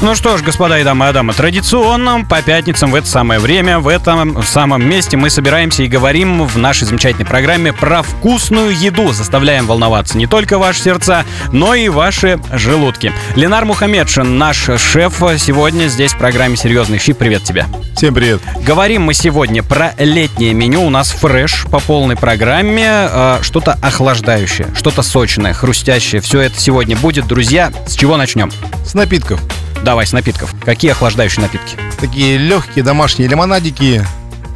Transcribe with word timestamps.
Ну 0.00 0.14
что 0.14 0.36
ж, 0.36 0.42
господа 0.42 0.78
и 0.78 0.84
дамы 0.84 1.10
и 1.10 1.12
дамы, 1.12 1.32
традиционно 1.32 2.24
по 2.24 2.40
пятницам 2.40 2.92
в 2.92 2.94
это 2.94 3.08
самое 3.08 3.40
время, 3.40 3.80
в 3.80 3.88
этом 3.88 4.44
самом 4.44 4.88
месте 4.88 5.16
мы 5.16 5.28
собираемся 5.28 5.82
и 5.82 5.88
говорим 5.88 6.46
в 6.46 6.56
нашей 6.56 6.84
замечательной 6.84 7.26
программе 7.26 7.72
про 7.72 8.02
вкусную 8.02 8.78
еду. 8.78 9.12
Заставляем 9.12 9.66
волноваться 9.66 10.16
не 10.16 10.28
только 10.28 10.56
ваши 10.56 10.82
сердца, 10.82 11.24
но 11.52 11.74
и 11.74 11.88
ваши 11.88 12.38
желудки. 12.52 13.12
Ленар 13.34 13.64
Мухаммедшин, 13.64 14.38
наш 14.38 14.70
шеф, 14.76 15.20
сегодня 15.38 15.88
здесь 15.88 16.12
в 16.12 16.18
программе 16.18 16.56
«Серьезный 16.56 17.00
щи». 17.00 17.12
Привет 17.12 17.42
тебе. 17.42 17.66
Всем 17.96 18.14
привет. 18.14 18.40
Говорим 18.64 19.02
мы 19.02 19.14
сегодня 19.14 19.64
про 19.64 19.94
летнее 19.98 20.54
меню. 20.54 20.84
У 20.84 20.90
нас 20.90 21.10
фреш 21.10 21.64
по 21.68 21.80
полной 21.80 22.14
программе. 22.14 22.86
Э, 22.86 23.38
что-то 23.42 23.76
охлаждающее, 23.82 24.68
что-то 24.76 25.02
сочное, 25.02 25.52
хрустящее. 25.52 26.20
Все 26.20 26.40
это 26.42 26.60
сегодня 26.60 26.96
будет. 26.96 27.26
Друзья, 27.26 27.72
с 27.88 27.96
чего 27.96 28.16
начнем? 28.16 28.52
С 28.86 28.94
напитков. 28.94 29.40
Давай, 29.84 30.06
с 30.06 30.12
напитков. 30.12 30.54
Какие 30.64 30.90
охлаждающие 30.92 31.42
напитки? 31.42 31.76
Такие 32.00 32.36
легкие 32.36 32.84
домашние 32.84 33.28
лимонадики 33.28 34.04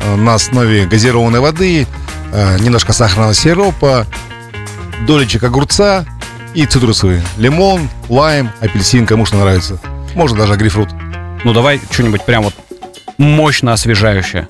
э, 0.00 0.16
на 0.16 0.34
основе 0.34 0.86
газированной 0.86 1.40
воды, 1.40 1.86
э, 2.32 2.58
немножко 2.60 2.92
сахарного 2.92 3.32
сиропа, 3.34 4.06
долечек 5.06 5.42
огурца 5.44 6.04
и 6.54 6.66
цитрусовые. 6.66 7.22
Лимон, 7.38 7.88
лайм, 8.08 8.50
апельсин, 8.60 9.06
кому 9.06 9.24
что 9.24 9.36
нравится. 9.36 9.78
Можно 10.14 10.38
даже 10.38 10.54
грейпфрут. 10.56 10.90
Ну 11.44 11.52
давай 11.52 11.80
что-нибудь 11.90 12.24
прям 12.24 12.42
вот 12.44 12.54
мощно 13.16 13.72
освежающее. 13.72 14.46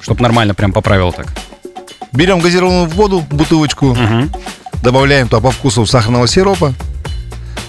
Чтоб 0.00 0.20
нормально 0.20 0.54
прям 0.54 0.72
поправил 0.72 1.12
так. 1.12 1.26
Берем 2.12 2.40
газированную 2.40 2.86
воду, 2.86 3.24
бутылочку, 3.30 3.94
Мгм. 3.94 4.30
добавляем 4.82 5.28
туда 5.28 5.40
по 5.40 5.50
вкусу 5.50 5.86
сахарного 5.86 6.26
сиропа, 6.28 6.74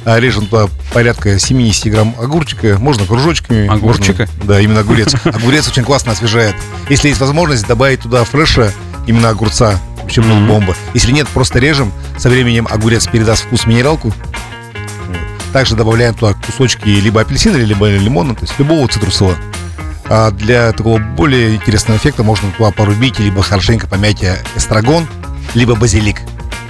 режем 0.05 0.45
туда 0.47 0.67
порядка 0.93 1.39
70 1.39 1.91
грамм 1.91 2.15
огурчика, 2.19 2.77
можно 2.79 3.05
кружочками. 3.05 3.67
Огурчика? 3.67 4.27
можно- 4.37 4.45
да, 4.45 4.59
именно 4.61 4.81
огурец. 4.81 5.13
Огурец 5.25 5.67
очень 5.67 5.83
классно 5.83 6.11
освежает. 6.11 6.55
Если 6.89 7.07
есть 7.09 7.19
возможность 7.21 7.65
добавить 7.67 8.01
туда 8.01 8.23
фреша, 8.25 8.71
именно 9.07 9.29
огурца, 9.29 9.79
вообще 10.01 10.21
Мгм. 10.21 10.47
бомба. 10.47 10.75
Если 10.93 11.11
нет, 11.11 11.27
просто 11.29 11.59
режем. 11.59 11.91
Со 12.17 12.29
временем 12.29 12.67
огурец 12.69 13.07
передаст 13.07 13.43
вкус 13.45 13.65
минералку. 13.65 14.13
Также 15.53 15.75
добавляем 15.75 16.15
туда 16.15 16.33
кусочки 16.33 16.87
либо 16.89 17.21
апельсина, 17.21 17.57
либо 17.57 17.87
лимона, 17.89 18.33
то 18.35 18.41
есть 18.41 18.57
любого 18.57 18.87
цитрусового. 18.87 19.35
А 20.09 20.31
для 20.31 20.71
такого 20.73 20.97
более 20.97 21.55
интересного 21.55 21.97
эффекта 21.97 22.23
можно 22.23 22.51
туда 22.51 22.71
порубить, 22.71 23.19
либо 23.19 23.41
хорошенько 23.41 23.87
помять 23.87 24.21
э, 24.23 24.41
эстрагон, 24.55 25.07
либо 25.53 25.75
базилик. 25.75 26.17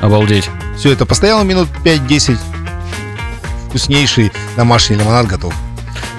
Обалдеть. 0.02 0.50
Все 0.78 0.92
это 0.92 1.06
постояло 1.06 1.44
минут 1.44 1.70
5-10. 1.84 2.38
Вкуснейший 3.74 4.32
домашний 4.56 4.98
лимонад 4.98 5.26
готов. 5.26 5.52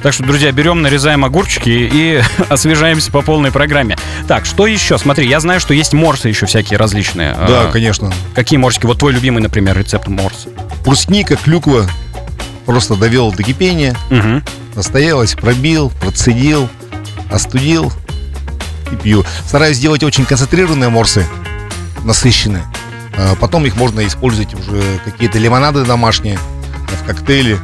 Так 0.03 0.13
что, 0.13 0.25
друзья, 0.25 0.51
берем, 0.51 0.83
нарезаем 0.83 1.25
огурчики 1.25 1.69
и 1.71 2.21
освежаемся 2.49 3.13
по 3.13 3.23
полной 3.23 3.53
программе. 3.53 3.97
Так, 4.27 4.45
что 4.45 4.67
еще? 4.67 4.99
Смотри, 4.99 5.29
я 5.29 5.39
знаю, 5.39 5.61
что 5.61 5.73
есть 5.73 5.93
морсы 5.93 6.29
еще 6.29 6.47
всякие 6.47 6.81
различные. 6.81 7.33
Да, 7.35 7.69
А, 7.69 7.71
конечно. 7.71 8.13
Какие 8.35 8.59
морсики? 8.59 8.87
Вот 8.87 8.99
твой 8.99 9.13
любимый, 9.13 9.41
например, 9.41 9.79
рецепт 9.79 10.09
морса. 10.09 10.49
Брусника, 10.85 11.37
клюква. 11.37 11.89
Просто 12.67 12.97
довел 12.97 13.31
до 13.31 13.45
кипения, 13.45 13.95
Угу. 14.11 14.43
настоялось, 14.75 15.35
пробил, 15.35 15.93
процедил, 16.01 16.69
остудил 17.31 17.93
и 18.91 18.97
пью. 18.97 19.25
Стараюсь 19.47 19.79
делать 19.79 20.03
очень 20.03 20.25
концентрированные 20.25 20.89
морсы, 20.91 21.25
насыщенные. 22.03 22.65
А 23.17 23.37
Потом 23.37 23.65
их 23.65 23.77
можно 23.77 24.05
использовать 24.05 24.55
уже 24.55 24.83
какие-то 25.05 25.39
лимонады 25.39 25.85
домашние, 25.85 26.37
в 27.05 27.07
коктейле. 27.07 27.59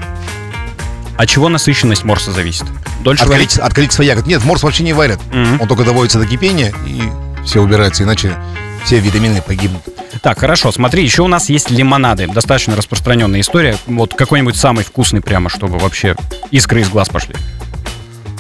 От 1.17 1.29
чего 1.29 1.49
насыщенность 1.49 2.05
морса 2.05 2.33
зависит? 2.33 2.67
Дольше 3.03 3.25
От 3.25 3.31
количества, 3.31 3.65
от 3.65 3.75
количества 3.75 4.03
ягод. 4.03 4.27
Нет, 4.27 4.45
морс 4.45 4.63
вообще 4.63 4.85
не 4.85 4.93
варят. 4.93 5.21
Мгм. 5.33 5.61
Он 5.61 5.69
только 5.69 5.85
доводится 5.85 6.19
до 6.19 6.27
кипения 6.27 6.73
и 6.87 7.03
все 7.45 7.61
убирается, 7.61 8.05
иначе 8.05 8.37
все 8.85 8.99
витамины 8.99 9.43
погибнут. 9.43 9.83
Так, 10.23 10.41
хорошо, 10.41 10.73
смотри, 10.73 11.03
еще 11.03 11.23
у 11.23 11.29
нас 11.29 11.49
есть 11.49 11.71
лимонады. 11.71 12.27
Достаточно 12.27 12.77
распространенная 12.77 13.41
история. 13.41 13.77
Вот 13.87 14.15
какой-нибудь 14.15 14.57
самый 14.57 14.85
вкусный 14.85 15.21
прямо, 15.21 15.49
чтобы 15.49 15.79
вообще 15.79 16.17
искры 16.51 16.81
из 16.81 16.89
глаз 16.89 17.09
пошли. 17.09 17.35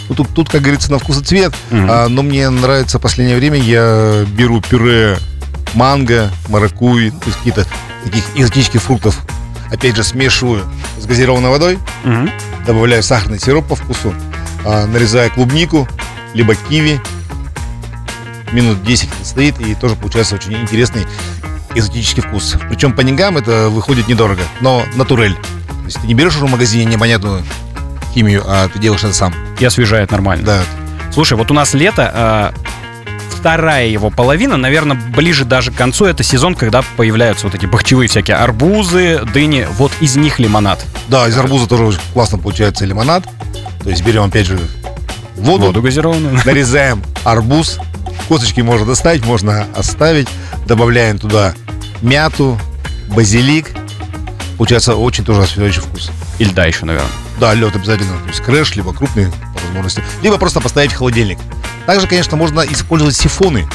Ну, 0.08 0.14
тут, 0.14 0.28
тут, 0.34 0.50
как 0.50 0.60
говорится, 0.62 0.90
на 0.90 0.98
вкус 0.98 1.20
и 1.20 1.24
цвет. 1.24 1.54
Мгм. 1.70 1.86
А, 1.88 2.08
но 2.08 2.22
мне 2.22 2.50
нравится 2.50 2.98
в 2.98 3.02
последнее 3.02 3.36
время, 3.36 3.58
я 3.58 4.24
беру 4.26 4.60
пюре 4.60 5.18
манго, 5.74 6.30
маракуй, 6.48 7.10
то 7.10 7.26
есть 7.26 7.38
какие-то 7.38 7.66
таких 8.04 8.24
экзотических 8.34 8.82
фруктов. 8.82 9.18
Опять 9.70 9.96
же, 9.96 10.02
смешиваю 10.02 10.64
с 10.98 11.06
газированной 11.06 11.50
водой, 11.50 11.78
Мгм. 12.04 12.30
добавляю 12.66 13.02
сахарный 13.02 13.38
сироп 13.38 13.66
по 13.68 13.76
вкусу, 13.76 14.12
а, 14.64 14.86
нарезаю 14.86 15.30
клубнику, 15.30 15.88
либо 16.34 16.54
киви. 16.54 17.00
Минут 18.52 18.82
10 18.82 19.08
это 19.12 19.24
стоит, 19.24 19.60
и 19.60 19.74
тоже 19.74 19.94
получается 19.94 20.34
очень 20.34 20.54
интересный 20.54 21.06
экзотический 21.74 22.22
вкус. 22.22 22.56
Причем 22.68 22.92
по 22.92 23.04
деньгам 23.04 23.36
это 23.36 23.68
выходит 23.68 24.08
недорого, 24.08 24.42
но 24.60 24.82
натурель. 24.96 25.34
То 25.34 25.84
есть 25.86 26.00
ты 26.00 26.06
не 26.08 26.14
берешь 26.14 26.34
уже 26.36 26.46
в 26.46 26.50
магазине 26.50 26.84
непонятную 26.84 27.44
химию, 28.12 28.42
а 28.44 28.68
ты 28.68 28.80
делаешь 28.80 29.04
это 29.04 29.12
сам. 29.14 29.32
И 29.60 29.64
освежает 29.64 30.10
нормально. 30.10 30.44
Да, 30.44 30.62
Слушай, 31.12 31.36
вот 31.38 31.50
у 31.50 31.54
нас 31.54 31.74
лето, 31.74 32.10
а, 32.12 32.54
вторая 33.40 33.86
его 33.86 34.10
половина, 34.10 34.58
наверное, 34.58 34.96
ближе 35.16 35.46
даже 35.46 35.72
к 35.72 35.74
концу, 35.74 36.04
это 36.04 36.22
сезон, 36.22 36.54
когда 36.54 36.82
появляются 36.98 37.46
вот 37.46 37.54
эти 37.54 37.64
бахчевые 37.64 38.06
всякие 38.06 38.36
арбузы, 38.36 39.22
дыни, 39.32 39.66
вот 39.78 39.92
из 40.00 40.16
них 40.16 40.38
лимонад. 40.38 40.84
Да, 41.08 41.26
из 41.26 41.38
арбуза 41.38 41.66
тоже 41.66 41.84
очень 41.84 42.00
классно 42.12 42.36
получается 42.36 42.84
лимонад. 42.84 43.24
То 43.82 43.88
есть 43.88 44.04
берем, 44.04 44.24
опять 44.24 44.46
же, 44.46 44.58
воду, 45.36 45.66
Воду 45.66 45.80
газированную. 45.80 46.38
нарезаем 46.44 47.02
арбуз, 47.24 47.78
косточки 48.28 48.60
можно 48.60 48.84
достать, 48.84 49.24
можно 49.24 49.66
оставить, 49.74 50.28
добавляем 50.66 51.18
туда 51.18 51.54
мяту, 52.02 52.60
базилик. 53.08 53.70
Получается 54.58 54.96
очень 54.96 55.24
тоже 55.24 55.40
освежающий 55.40 55.80
вкус. 55.80 56.10
И 56.38 56.44
льда 56.44 56.66
еще, 56.66 56.84
наверное. 56.84 57.10
Да, 57.40 57.54
лед 57.54 57.74
обязательно, 57.74 58.18
то 58.18 58.28
есть 58.28 58.40
крэш, 58.40 58.76
либо 58.76 58.92
крупный 58.92 59.28
по 59.70 59.76
возможности, 59.78 60.02
либо 60.22 60.38
просто 60.38 60.60
поставить 60.60 60.92
в 60.92 60.96
холодильник. 60.96 61.38
Также, 61.86 62.06
конечно, 62.06 62.36
можно 62.36 62.60
использовать 62.60 63.16
сифоны. 63.16 63.66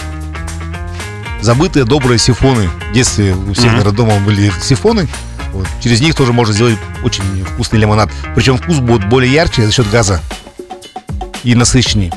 Забытые 1.41 1.85
добрые 1.85 2.17
сифоны. 2.17 2.69
В 2.89 2.93
детстве 2.93 3.33
у 3.33 3.53
всех, 3.53 3.71
наверное, 3.71 3.91
дома 3.93 4.19
были 4.19 4.51
сифоны. 4.61 5.07
Вот. 5.53 5.67
Через 5.81 6.01
них 6.01 6.15
тоже 6.15 6.33
можно 6.33 6.53
сделать 6.53 6.77
очень 7.03 7.23
вкусный 7.45 7.79
лимонад. 7.79 8.09
Причем 8.35 8.57
вкус 8.57 8.77
будет 8.79 9.07
более 9.07 9.31
ярче 9.31 9.65
за 9.65 9.71
счет 9.71 9.89
газа 9.89 10.21
и 11.43 11.55
насыщеннее. 11.55 12.11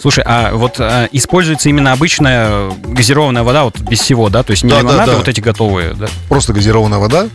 Слушай, 0.00 0.24
а 0.26 0.54
вот 0.54 0.76
а, 0.78 1.08
используется 1.12 1.68
именно 1.68 1.92
обычная 1.92 2.70
газированная 2.84 3.42
вода, 3.42 3.64
вот 3.64 3.78
без 3.80 4.00
всего, 4.00 4.30
да? 4.30 4.42
То 4.42 4.52
есть 4.52 4.62
не 4.62 4.70
Да, 4.70 4.76
да, 4.76 4.82
лимонады, 4.82 5.10
да. 5.10 5.16
вот 5.18 5.28
эти 5.28 5.40
готовые, 5.40 5.92
да? 5.92 6.06
Просто 6.28 6.52
газированная 6.54 6.98
вода. 6.98 7.26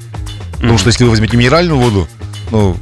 Потому 0.54 0.72
Мгм. 0.72 0.78
что 0.80 0.88
если 0.88 1.04
вы 1.04 1.12
возьмете 1.12 1.38
минеральную 1.38 1.80
воду, 1.80 2.08
ну, 2.50 2.76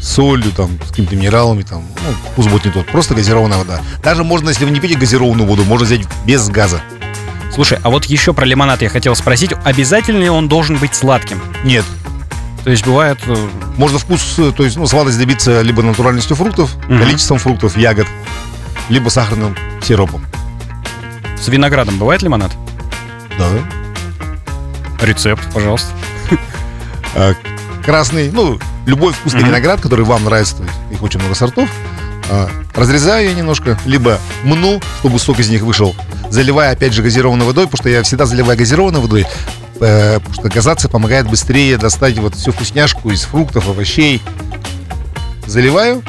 с 0.00 0.08
солью, 0.14 0.52
там, 0.52 0.70
с 0.84 0.88
какими-то 0.90 1.16
минералами, 1.16 1.62
там, 1.62 1.82
ну, 2.06 2.30
вкус 2.32 2.46
будет 2.46 2.64
не 2.66 2.70
тот. 2.70 2.86
Просто 2.86 3.14
газированная 3.14 3.58
вода. 3.58 3.80
Даже 4.02 4.24
можно, 4.24 4.48
если 4.50 4.64
вы 4.64 4.70
не 4.70 4.80
пьете 4.80 4.96
газированную 4.96 5.46
воду, 5.48 5.64
можно 5.64 5.84
взять 5.86 6.02
без 6.24 6.48
газа. 6.48 6.80
Слушай, 7.54 7.78
а 7.82 7.90
вот 7.90 8.04
еще 8.04 8.32
про 8.34 8.44
лимонад 8.44 8.82
я 8.82 8.88
хотел 8.88 9.14
спросить. 9.16 9.52
Обязательно 9.64 10.18
ли 10.22 10.28
он 10.28 10.48
должен 10.48 10.76
быть 10.76 10.94
сладким? 10.94 11.40
Нет, 11.64 11.84
То 12.64 12.70
есть 12.70 12.84
бывает... 12.86 13.18
э, 13.26 13.48
Можно 13.76 13.98
вкус, 13.98 14.34
э, 14.38 14.52
то 14.56 14.62
есть, 14.64 14.76
ну, 14.76 14.86
сладость 14.86 15.18
добиться 15.18 15.62
либо 15.62 15.82
натуральностью 15.82 16.36
фруктов, 16.36 16.74
Мгм. 16.88 16.98
количеством 17.00 17.38
фруктов, 17.38 17.76
ягод, 17.76 18.06
либо 18.88 19.08
сахарным 19.08 19.56
сиропом. 19.82 20.24
с 21.40 21.48
виноградом 21.48 21.98
бывает 21.98 22.22
лимонад? 22.22 22.50
Да. 23.38 23.46
Рецепт, 25.04 25.42
пожалуйста. 25.54 25.92
Красный, 27.88 28.30
ну, 28.30 28.58
любой 28.84 29.14
вкусный 29.14 29.40
Мгм. 29.40 29.48
виноград, 29.48 29.80
который 29.80 30.04
вам 30.04 30.22
нравится, 30.24 30.56
то 30.56 30.62
есть 30.64 30.74
их 30.90 31.02
очень 31.02 31.20
много 31.20 31.34
сортов. 31.34 31.70
А, 32.28 32.50
разрезаю 32.74 33.30
я 33.30 33.34
немножко, 33.34 33.78
либо 33.86 34.18
мну, 34.44 34.82
чтобы 34.98 35.18
сок 35.18 35.40
из 35.40 35.48
них 35.48 35.62
вышел, 35.62 35.96
заливая, 36.28 36.72
опять 36.72 36.92
же, 36.92 37.02
газированной 37.02 37.46
водой, 37.46 37.64
потому 37.64 37.80
что 37.80 37.88
я 37.88 38.02
всегда 38.02 38.26
заливаю 38.26 38.58
газированной 38.58 39.00
водой, 39.00 39.26
э, 39.80 40.18
потому 40.18 40.34
что 40.34 40.50
газация 40.50 40.90
помогает 40.90 41.30
быстрее 41.30 41.78
достать 41.78 42.18
вот 42.18 42.34
всю 42.34 42.52
вкусняшку 42.52 43.08
из 43.10 43.22
фруктов, 43.22 43.66
овощей. 43.70 44.20
Заливаю, 45.46 46.02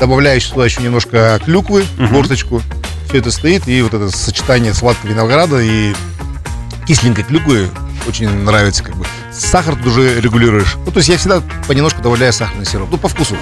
добавляю 0.00 0.40
сюда 0.40 0.64
еще 0.64 0.82
немножко 0.82 1.40
клюквы, 1.44 1.84
Мгм. 1.98 2.12
горсточку. 2.14 2.62
Все 3.08 3.18
это 3.18 3.30
стоит, 3.30 3.68
и 3.68 3.80
вот 3.82 3.94
это 3.94 4.10
сочетание 4.10 4.74
сладкого 4.74 5.10
винограда 5.10 5.60
и 5.60 5.94
кисленькой 6.88 7.22
клюквы 7.22 7.68
очень 8.08 8.28
нравится 8.28 8.82
как 8.82 8.96
бы. 8.96 9.06
Сахар 9.32 9.76
тут 9.76 9.86
уже 9.86 10.20
регулируешь. 10.20 10.76
Ну, 10.84 10.90
то 10.90 10.98
есть 10.98 11.08
я 11.08 11.16
всегда 11.16 11.42
понемножку 11.68 12.02
добавляю 12.02 12.32
сахарный 12.32 12.66
сироп. 12.66 12.88
Ну, 12.90 12.98
по 12.98 13.08
вкусу. 13.08 13.36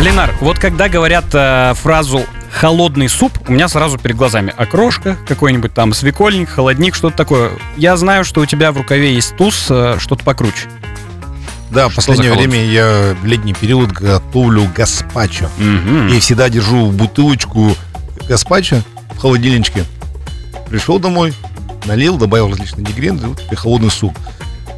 Ленар, 0.00 0.34
вот 0.40 0.58
когда 0.58 0.88
говорят 0.88 1.24
э, 1.32 1.74
фразу 1.82 2.24
холодный 2.52 3.08
суп, 3.08 3.32
у 3.48 3.52
меня 3.52 3.68
сразу 3.68 3.98
перед 3.98 4.16
глазами 4.16 4.52
окрошка, 4.56 5.16
какой-нибудь 5.26 5.72
там 5.72 5.94
свекольник, 5.94 6.50
холодник, 6.50 6.94
что-то 6.94 7.16
такое. 7.16 7.52
Я 7.76 7.96
знаю, 7.96 8.24
что 8.24 8.40
у 8.40 8.46
тебя 8.46 8.70
в 8.72 8.76
рукаве 8.76 9.14
есть 9.14 9.36
туз, 9.36 9.66
э, 9.70 9.96
что-то 9.98 10.24
покруче. 10.24 10.68
Да, 11.70 11.88
в 11.88 11.94
последнее 11.94 12.32
время 12.32 12.64
я 12.64 13.16
в 13.20 13.24
летний 13.24 13.54
период 13.54 13.90
готовлю 13.90 14.70
гаспачо. 14.76 15.50
Мгм. 15.58 16.08
И 16.08 16.20
всегда 16.20 16.48
держу 16.48 16.90
бутылочку 16.90 17.76
гаспачо 18.28 18.82
в 19.14 19.18
холодильничке. 19.18 19.84
Пришел 20.68 20.98
домой, 20.98 21.34
налил, 21.86 22.16
добавил 22.16 22.50
различные 22.50 22.86
ингредиенты, 22.86 23.26
вот 23.26 23.42
тебе 23.42 23.56
холодный 23.56 23.90
суп. 23.90 24.16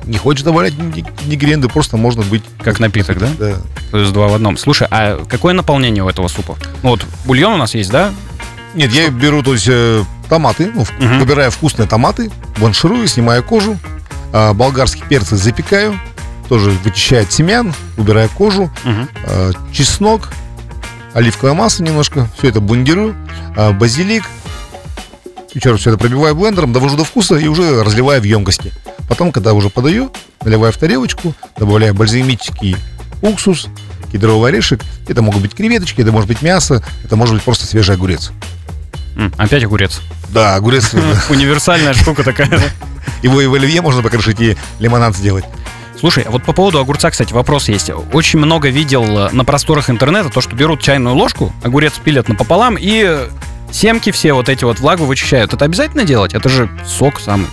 Не 0.07 0.19
хочешь 0.19 0.45
добавлять 0.45 0.75
ингредиенты, 0.75 1.69
просто 1.69 1.97
можно 1.97 2.23
быть... 2.23 2.43
Как 2.63 2.79
напиток, 2.81 3.19
да? 3.19 3.29
Да. 3.39 3.57
То 3.91 3.99
есть 3.99 4.13
два 4.13 4.29
в 4.29 4.35
одном. 4.35 4.57
Слушай, 4.57 4.87
а 4.91 5.25
какое 5.29 5.53
наполнение 5.53 6.05
у 6.05 6.09
этого 6.09 6.29
супа? 6.29 6.57
Ну 6.83 6.91
вот 6.91 7.05
бульон 7.25 7.55
у 7.55 7.57
нас 7.57 7.75
есть, 7.75 7.91
да? 7.91 8.13
Нет, 8.75 8.93
я 8.93 9.09
беру, 9.11 9.43
то 9.43 9.53
есть, 9.55 9.67
э, 9.69 10.05
томаты, 10.29 10.71
ну, 10.73 10.85
Мгм. 11.01 11.19
выбираю 11.21 11.51
вкусные 11.51 11.89
томаты, 11.89 12.31
бланширую, 12.59 13.07
снимаю 13.09 13.43
кожу, 13.43 13.79
а, 14.33 14.53
болгарские 14.53 15.05
перцы 15.09 15.37
запекаю, 15.37 15.99
тоже 16.49 16.71
вычищаю 16.85 17.27
семян, 17.29 17.75
убираю 17.97 18.29
кожу, 18.29 18.71
Мгм. 18.85 19.09
а, 19.27 19.51
чеснок, 19.73 20.29
оливковое 21.15 21.55
масло 21.55 21.85
немножко, 21.85 22.29
все 22.37 22.49
это 22.49 22.61
блендирую, 22.61 23.17
а, 23.57 23.73
базилик, 23.73 24.25
еще 25.55 25.71
раз 25.71 25.81
все 25.81 25.91
это 25.91 25.99
пробиваю 25.99 26.35
блендером, 26.37 26.73
довожу 26.75 26.97
до 26.97 27.05
вкуса 27.05 27.37
и 27.37 27.49
уже 27.49 27.83
разливаю 27.83 28.21
в 28.21 28.25
емкости. 28.25 28.73
Потом, 29.09 29.33
когда 29.33 29.53
уже 29.53 29.71
подаю, 29.71 30.13
наливаю 30.45 30.73
в 30.73 30.77
тарелочку, 30.77 31.35
добавляю 31.57 31.95
бальзамический 31.95 32.77
уксус, 33.23 33.69
кедровый 34.13 34.51
орешек. 34.51 34.83
Это 35.09 35.23
могут 35.23 35.43
быть 35.43 35.55
креветочки, 35.55 36.01
это 36.01 36.13
может 36.13 36.29
быть 36.29 36.43
мясо, 36.43 36.83
это 37.05 37.17
может 37.17 37.35
быть 37.35 37.45
просто 37.45 37.67
свежий 37.67 37.95
огурец. 37.95 38.33
М, 39.17 39.33
Опять 39.39 39.65
огурец. 39.65 40.01
Да, 40.31 40.57
огурец, 40.57 40.93
Универсальная 41.31 41.95
штука 41.95 42.23
такая. 42.25 42.61
его 43.23 43.41
и 43.41 43.47
в 43.47 43.55
оливье 43.55 43.81
можно 43.81 44.03
покрошить, 44.03 44.41
и 44.41 44.57
лимонад 44.79 45.17
сделать. 45.17 45.45
Слушай, 45.99 46.25
а 46.25 46.31
вот 46.31 46.45
по 46.45 46.53
поводу 46.53 46.79
огурца, 46.79 47.11
кстати, 47.11 47.33
вопрос 47.33 47.69
есть. 47.71 47.91
Очень 48.13 48.39
много 48.41 48.69
видел 48.69 49.05
э, 49.19 49.31
на 49.33 49.47
просторах 49.47 49.89
интернета 49.89 50.29
то, 50.29 50.43
что 50.43 50.55
берут 50.55 50.83
чайную 50.83 51.17
ложку, 51.17 51.55
огурец 51.63 51.95
пилят 52.05 52.29
напополам 52.29 52.77
и 52.79 53.03
э, 53.07 53.29
семки 53.73 54.11
все 54.13 54.35
вот 54.35 54.51
эти 54.51 54.65
вот 54.65 54.79
влагу 54.81 55.07
вычищают. 55.07 55.55
Это 55.55 55.65
обязательно 55.65 56.05
делать? 56.05 56.35
Это 56.35 56.51
же 56.51 56.69
сок 56.87 57.19
самый. 57.19 57.47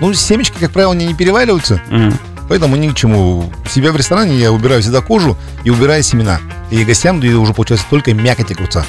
Ну, 0.00 0.12
семечки, 0.14 0.56
как 0.58 0.72
правило, 0.72 0.92
они 0.92 1.06
не 1.06 1.14
перевариваются, 1.14 1.80
М. 1.90 2.18
поэтому 2.48 2.76
ни 2.76 2.88
к 2.88 2.94
чему. 2.94 3.50
Себя 3.70 3.92
в 3.92 3.96
ресторане 3.96 4.36
я 4.38 4.52
убираю 4.52 4.82
всегда 4.82 5.00
кожу 5.00 5.36
и 5.64 5.70
убираю 5.70 6.02
семена. 6.02 6.40
И 6.70 6.84
гостям 6.84 7.20
даю 7.20 7.40
уже, 7.40 7.54
получается, 7.54 7.86
только 7.88 8.12
мякоть 8.12 8.50
огурца. 8.52 8.84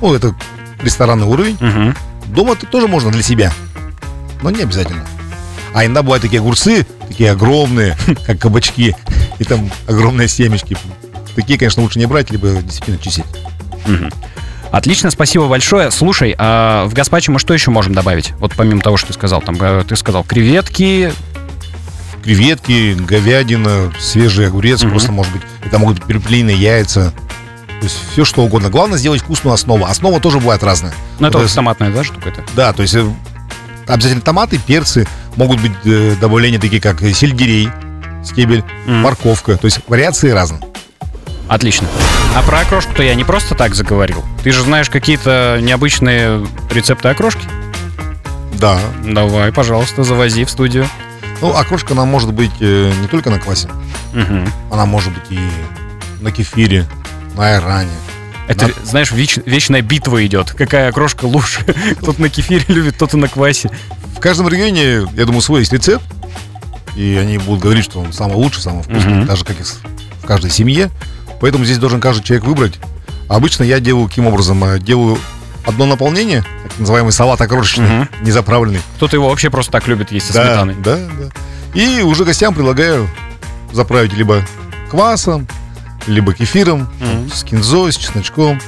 Ну, 0.00 0.14
это 0.14 0.34
ресторанный 0.82 1.26
уровень. 1.26 1.56
Мгм. 1.60 1.94
Дома 2.34 2.52
это 2.54 2.66
тоже 2.66 2.88
можно 2.88 3.10
для 3.10 3.22
себя, 3.22 3.52
но 4.42 4.50
не 4.50 4.62
обязательно. 4.62 5.04
А 5.72 5.84
иногда 5.84 6.02
бывают 6.02 6.22
такие 6.22 6.40
огурцы, 6.40 6.84
такие 7.08 7.30
огромные, 7.30 7.96
как 8.26 8.38
кабачки, 8.40 8.96
и 9.38 9.44
там 9.44 9.70
огромные 9.86 10.26
семечки. 10.28 10.76
Такие, 11.36 11.58
конечно, 11.58 11.82
лучше 11.82 11.98
не 11.98 12.06
брать, 12.06 12.30
либо 12.30 12.48
действительно 12.62 12.98
чистить. 12.98 13.24
Отлично, 14.70 15.10
спасибо 15.10 15.48
большое. 15.48 15.90
Слушай, 15.90 16.34
а 16.38 16.86
в 16.86 16.94
гаспачо 16.94 17.32
мы 17.32 17.38
что 17.38 17.52
еще 17.54 17.70
можем 17.70 17.92
добавить? 17.92 18.32
Вот 18.38 18.52
помимо 18.56 18.80
того, 18.80 18.96
что 18.96 19.08
ты 19.08 19.14
сказал, 19.14 19.42
там 19.42 19.56
э, 19.60 19.84
ты 19.86 19.96
сказал 19.96 20.22
креветки. 20.22 21.12
Креветки, 22.22 22.94
говядина, 22.94 23.92
свежий 23.98 24.46
огурец, 24.46 24.82
Мгм. 24.82 24.90
просто 24.90 25.10
может 25.10 25.32
быть, 25.32 25.42
это 25.64 25.78
могут 25.78 25.96
быть 25.98 26.06
перепелиные 26.06 26.56
яйца. 26.56 27.12
То 27.80 27.84
есть 27.84 27.96
все 28.12 28.24
что 28.24 28.42
угодно. 28.42 28.68
Главное 28.68 28.98
сделать 28.98 29.22
вкусную 29.22 29.54
основу. 29.54 29.86
Основа 29.86 30.20
тоже 30.20 30.38
бывает 30.38 30.62
разная. 30.62 30.92
Ну, 31.18 31.26
это 31.26 31.32
То 31.32 31.38
вот 31.38 31.44
есть- 31.44 31.56
томатная, 31.56 31.90
да, 31.90 32.04
штука 32.04 32.28
это? 32.28 32.42
Да, 32.54 32.72
то 32.72 32.82
есть 32.82 32.94
э, 32.94 33.04
обязательно 33.88 34.20
томаты, 34.22 34.58
перцы, 34.58 35.08
могут 35.36 35.60
быть 35.60 35.72
э, 35.84 36.14
добавления 36.20 36.60
такие, 36.60 36.80
как 36.80 37.00
сельдерей, 37.00 37.70
стебель, 38.24 38.62
М. 38.86 38.98
морковка. 39.00 39.56
То 39.56 39.64
есть 39.64 39.80
вариации 39.88 40.30
разные. 40.30 40.60
Отлично. 41.50 41.88
А 42.36 42.42
про 42.42 42.60
окрошку-то 42.60 43.02
я 43.02 43.14
не 43.16 43.24
просто 43.24 43.56
так 43.56 43.74
заговорил. 43.74 44.24
Ты 44.44 44.52
же 44.52 44.62
знаешь 44.62 44.88
какие-то 44.88 45.58
необычные 45.60 46.46
рецепты 46.70 47.08
окрошки? 47.08 47.42
Да. 48.54 48.78
Давай, 49.04 49.52
пожалуйста, 49.52 50.04
завози 50.04 50.44
в 50.44 50.50
студию. 50.50 50.88
Ну, 51.40 51.50
окрошка 51.56 51.94
она 51.94 52.04
может 52.04 52.32
быть 52.32 52.52
э, 52.60 52.92
не 53.00 53.08
только 53.08 53.30
на 53.30 53.40
квасе. 53.40 53.68
Мгм. 54.14 54.48
Она 54.70 54.86
может 54.86 55.12
быть 55.12 55.24
и 55.30 55.40
на 56.20 56.30
кефире, 56.30 56.86
на 57.36 57.48
айране. 57.54 57.90
Это, 58.46 58.68
На- 58.68 58.74
знаешь, 58.84 59.10
веч- 59.10 59.40
вечная 59.44 59.82
битва 59.82 60.24
идет. 60.26 60.52
Какая 60.52 60.88
окрошка 60.90 61.24
лучше? 61.24 61.64
Кто-то 62.00 62.20
на 62.22 62.28
кефире 62.28 62.64
любит, 62.68 62.94
кто-то 62.94 63.16
на 63.16 63.26
квасе. 63.26 63.70
В 64.16 64.20
каждом 64.20 64.46
регионе, 64.48 65.08
я 65.16 65.24
думаю, 65.24 65.40
свой 65.40 65.60
есть 65.60 65.72
рецепт. 65.72 66.04
И 66.94 67.16
они 67.20 67.38
будут 67.38 67.60
говорить, 67.62 67.84
что 67.84 67.98
он 68.00 68.12
самый 68.12 68.34
лучший, 68.36 68.62
самый 68.62 68.82
вкусный, 68.84 69.14
Мгм. 69.14 69.26
даже 69.26 69.44
как 69.44 69.58
и 69.58 69.62
в 69.64 70.26
каждой 70.26 70.50
семье. 70.50 70.90
Поэтому 71.40 71.64
здесь 71.64 71.78
должен 71.78 72.00
каждый 72.00 72.22
человек 72.24 72.46
выбрать. 72.46 72.78
Обычно 73.28 73.62
я 73.64 73.80
делаю 73.80 74.08
каким 74.08 74.26
образом? 74.26 74.62
Э, 74.64 74.78
Делаю 74.78 75.18
одно 75.66 75.86
наполнение, 75.86 76.44
так 76.62 76.78
называемый 76.78 77.12
салат 77.12 77.40
окрошечный, 77.40 77.86
Мгм. 77.88 78.08
незаправленный. 78.22 78.80
Кто-то 78.96 79.16
его 79.16 79.28
вообще 79.28 79.50
просто 79.50 79.72
так 79.72 79.86
любит 79.88 80.10
есть 80.12 80.26
со 80.26 80.32
Да, 80.34 80.44
сметаной. 80.44 80.74
да, 80.82 80.96
да. 80.96 81.30
И 81.80 82.02
уже 82.02 82.24
гостям 82.24 82.54
предлагаю 82.54 83.08
заправить 83.72 84.12
либо 84.14 84.42
квасом, 84.90 85.46
либо 86.06 86.32
кефиром, 86.34 86.88
Мгм. 86.98 87.30
с 87.30 87.44
кинзой, 87.44 87.92
с 87.92 87.96
чесночком, 87.96 88.60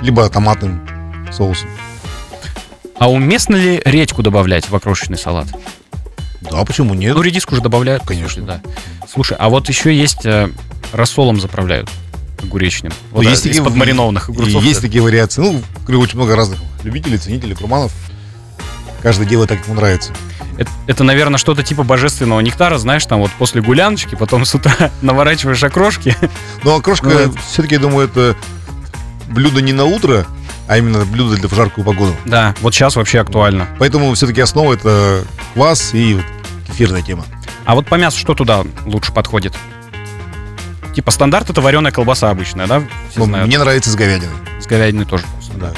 либо 0.00 0.28
томатным 0.28 0.86
соусом. 1.32 1.68
А 2.98 3.10
уместно 3.10 3.56
ли 3.56 3.80
редьку 3.84 4.22
добавлять 4.22 4.68
в 4.68 4.74
окрошечный 4.76 5.18
салат? 5.18 5.46
Да, 6.50 6.64
почему 6.64 6.94
нет? 6.94 7.14
Ну, 7.16 7.22
редиску 7.22 7.54
же 7.54 7.60
добавляют. 7.62 8.02
Конечно. 8.04 8.42
слушай, 8.42 8.46
да. 8.46 8.60
Слушай, 9.12 9.36
а 9.40 9.48
вот 9.48 9.68
еще 9.68 9.94
есть 9.94 10.24
э, 10.26 10.50
рассолом 10.92 11.40
заправляют 11.40 11.90
огуречным. 12.42 12.92
Вот, 13.10 13.24
Ну, 13.24 13.30
есть 13.30 13.42
такие 13.42 13.60
из-под 13.60 13.72
в- 13.72 13.76
маринованных 13.76 14.28
И 14.28 14.32
огурцов. 14.32 14.62
есть 14.62 14.80
такие 14.82 15.02
вариации. 15.02 15.40
Ну, 15.40 15.62
очень 15.98 16.16
много 16.16 16.36
разных 16.36 16.58
любителей, 16.82 17.16
ценителей, 17.18 17.54
гурманов. 17.54 17.92
Каждый 19.02 19.26
делает 19.26 19.48
так, 19.50 19.58
как 19.58 19.66
ему 19.68 19.76
нравится. 19.76 20.12
Это, 20.56 20.70
это, 20.86 21.04
наверное, 21.04 21.38
что-то 21.38 21.62
типа 21.62 21.82
божественного 21.82 22.40
нектара, 22.40 22.78
знаешь, 22.78 23.04
там 23.06 23.20
вот 23.20 23.30
после 23.38 23.60
гуляночки, 23.60 24.14
потом 24.14 24.44
с 24.44 24.54
утра 24.54 24.90
наворачиваешь 25.02 25.62
окрошки. 25.64 26.16
Но 26.62 26.76
окрошка, 26.76 27.08
Ну, 27.08 27.34
все-таки, 27.50 27.74
я 27.74 27.80
думаю, 27.80 28.08
это 28.08 28.36
блюдо 29.28 29.60
не 29.62 29.72
на 29.72 29.84
утро, 29.84 30.26
а 30.68 30.78
именно 30.78 31.04
блюдо 31.04 31.36
для 31.36 31.48
в 31.48 31.54
жаркую 31.54 31.84
погоду. 31.84 32.14
Да, 32.24 32.54
вот 32.60 32.74
сейчас 32.74 32.96
вообще 32.96 33.20
актуально. 33.20 33.68
Поэтому 33.78 34.12
все-таки 34.14 34.40
основа 34.40 34.74
это 34.74 35.24
квас 35.54 35.94
и 35.94 36.14
вот 36.14 36.24
кефирная 36.68 37.02
тема. 37.02 37.24
А 37.64 37.74
вот 37.74 37.86
по 37.86 37.94
мясу 37.96 38.18
что 38.18 38.34
туда 38.34 38.64
лучше 38.84 39.12
подходит? 39.12 39.54
Типа 40.94 41.10
стандарт 41.10 41.50
это 41.50 41.60
вареная 41.60 41.90
колбаса 41.92 42.30
обычная, 42.30 42.66
да? 42.66 42.80
Все 43.10 43.18
Ну, 43.20 43.24
знают. 43.26 43.48
мне 43.48 43.58
нравится 43.58 43.90
с 43.90 43.96
говядиной. 43.96 44.34
С 44.60 44.66
говядиной 44.66 45.04
тоже 45.06 45.24
вкусно. 45.24 45.54
Да. 45.58 45.72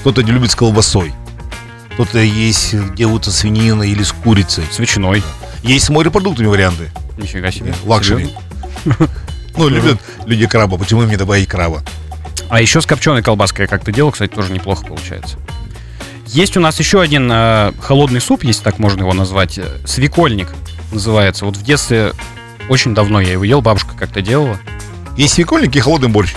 Кто-то 0.00 0.22
не 0.22 0.32
любит 0.32 0.50
с 0.50 0.54
колбасой. 0.54 1.12
Кто-то 1.92 2.18
есть 2.18 2.74
делают 2.94 3.24
со 3.24 3.30
свининой 3.30 3.90
или 3.90 4.02
с 4.02 4.12
курицей. 4.12 4.64
С 4.70 4.78
ветчиной. 4.78 5.22
Есть 5.62 5.84
с 5.86 5.90
морепродуктами 5.90 6.46
варианты. 6.46 6.90
Нифига 7.18 7.50
себе. 7.50 7.74
Luxury. 7.84 8.30
Ну, 9.56 9.68
любят 9.68 10.00
люди 10.26 10.48
краба. 10.48 10.76
Почему 10.76 11.04
им 11.04 11.08
не 11.10 11.16
добавить 11.16 11.48
краба? 11.48 11.84
А 12.48 12.60
еще 12.60 12.80
с 12.80 12.86
копченой 12.86 13.22
колбаской 13.22 13.64
я 13.64 13.68
как-то 13.68 13.90
делал, 13.92 14.12
кстати, 14.12 14.32
тоже 14.32 14.52
неплохо 14.52 14.86
получается. 14.86 15.38
Есть 16.26 16.56
у 16.56 16.60
нас 16.60 16.78
еще 16.78 17.00
один 17.00 17.28
э, 17.32 17.72
холодный 17.80 18.20
суп, 18.20 18.44
если 18.44 18.62
так 18.62 18.78
можно 18.78 19.00
его 19.00 19.12
назвать. 19.12 19.58
э, 19.58 19.64
Свекольник 19.86 20.48
называется. 20.92 21.44
Вот 21.44 21.56
в 21.56 21.62
детстве 21.62 22.12
очень 22.68 22.94
давно 22.94 23.20
я 23.20 23.32
его 23.32 23.44
ел, 23.44 23.60
бабушка 23.60 23.94
как-то 23.96 24.20
делала. 24.22 24.58
Есть 25.16 25.34
свекольник 25.34 25.74
и 25.76 25.80
холодный 25.80 26.08
борщ. 26.08 26.34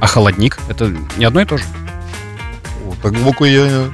А 0.00 0.06
холодник 0.06 0.58
это 0.68 0.92
не 1.16 1.24
одно 1.24 1.40
и 1.40 1.44
то 1.44 1.56
же. 1.56 1.64
Вот, 2.84 2.98
так 3.00 3.12
глубоко 3.12 3.44
я 3.46 3.90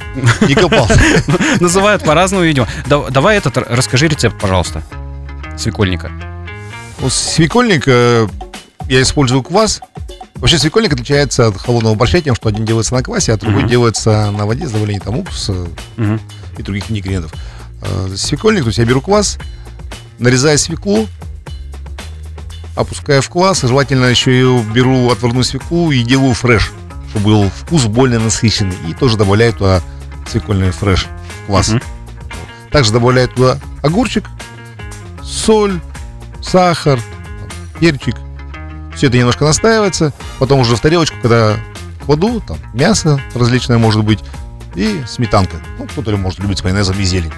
не 0.47 0.55
копал. 0.55 0.89
Называют 1.61 2.05
по-разному, 2.05 2.45
видимо. 2.45 2.67
Да- 2.87 3.09
давай 3.11 3.37
этот 3.37 3.57
расскажи 3.59 4.09
рецепт, 4.09 4.39
пожалуйста. 4.41 4.83
Свекольника. 5.57 6.11
Свекольник, 7.09 7.85
э, 7.87 8.27
я 8.89 9.03
использую 9.03 9.43
квас. 9.43 9.81
Вообще 10.41 10.59
свекольник 10.59 10.93
отличается 10.93 11.49
от 11.49 11.57
холодного 11.57 11.95
борща 11.95 12.21
тем, 12.21 12.35
что 12.35 12.49
один 12.49 12.65
делается 12.65 12.95
на 12.95 13.03
квасе, 13.03 13.33
а 13.33 13.37
другой 13.37 13.63
Мгм. 13.63 13.69
делается 13.71 14.31
на 14.31 14.47
воде 14.47 14.67
с 14.69 14.71
добавлением 14.71 15.03
там 15.03 15.17
уксуса 15.19 15.67
Мгм. 15.97 16.21
и 16.57 16.63
других 16.63 16.91
ингредиентов. 16.91 17.33
Э, 17.83 18.15
Свекольник, 18.17 18.63
то 18.63 18.69
есть 18.69 18.79
я 18.79 18.85
беру 18.85 19.01
квас, 19.01 19.39
нарезаю 20.19 20.59
свеклу, 20.59 21.09
опускаю 22.77 23.21
в 23.23 23.29
квас, 23.29 23.63
желательно 23.63 24.05
еще 24.07 24.41
и 24.41 24.63
беру 24.73 25.11
отварную 25.11 25.45
свеклу 25.45 25.91
и 25.91 26.03
делаю 26.03 26.35
фреш, 26.35 26.71
чтобы 27.11 27.25
был 27.25 27.51
вкус 27.51 27.87
более 27.87 28.19
насыщенный. 28.21 28.77
И 28.89 28.95
тоже 28.95 29.17
добавляю 29.17 29.53
туда 29.53 29.83
свекольный 30.31 30.71
фреш 30.71 31.09
в 31.43 31.47
квас. 31.47 31.71
Мгм. 31.71 31.83
Также 32.71 32.93
добавляю 32.93 33.29
туда 33.29 33.59
огурчик, 33.83 34.25
соль, 35.25 35.81
сахар, 36.43 37.01
перчик. 37.81 38.15
Все 38.99 39.07
это 39.07 39.17
немножко 39.17 39.45
настаивается. 39.45 40.13
Потом 40.41 40.59
уже 40.59 40.75
в 40.75 40.81
тарелочку, 40.81 41.17
когда 41.23 41.55
воду, 42.05 42.43
там 42.45 42.59
мясо 42.75 43.21
различное 43.33 43.79
может 43.79 44.03
быть, 44.03 44.19
и 44.75 45.01
сметанка. 45.07 45.59
Ну, 45.79 45.87
кто-то 45.87 46.17
может 46.17 46.41
любить 46.41 46.59
с 46.59 46.65
майонезом 46.65 46.99
и 46.99 47.05
зелень. 47.05 47.33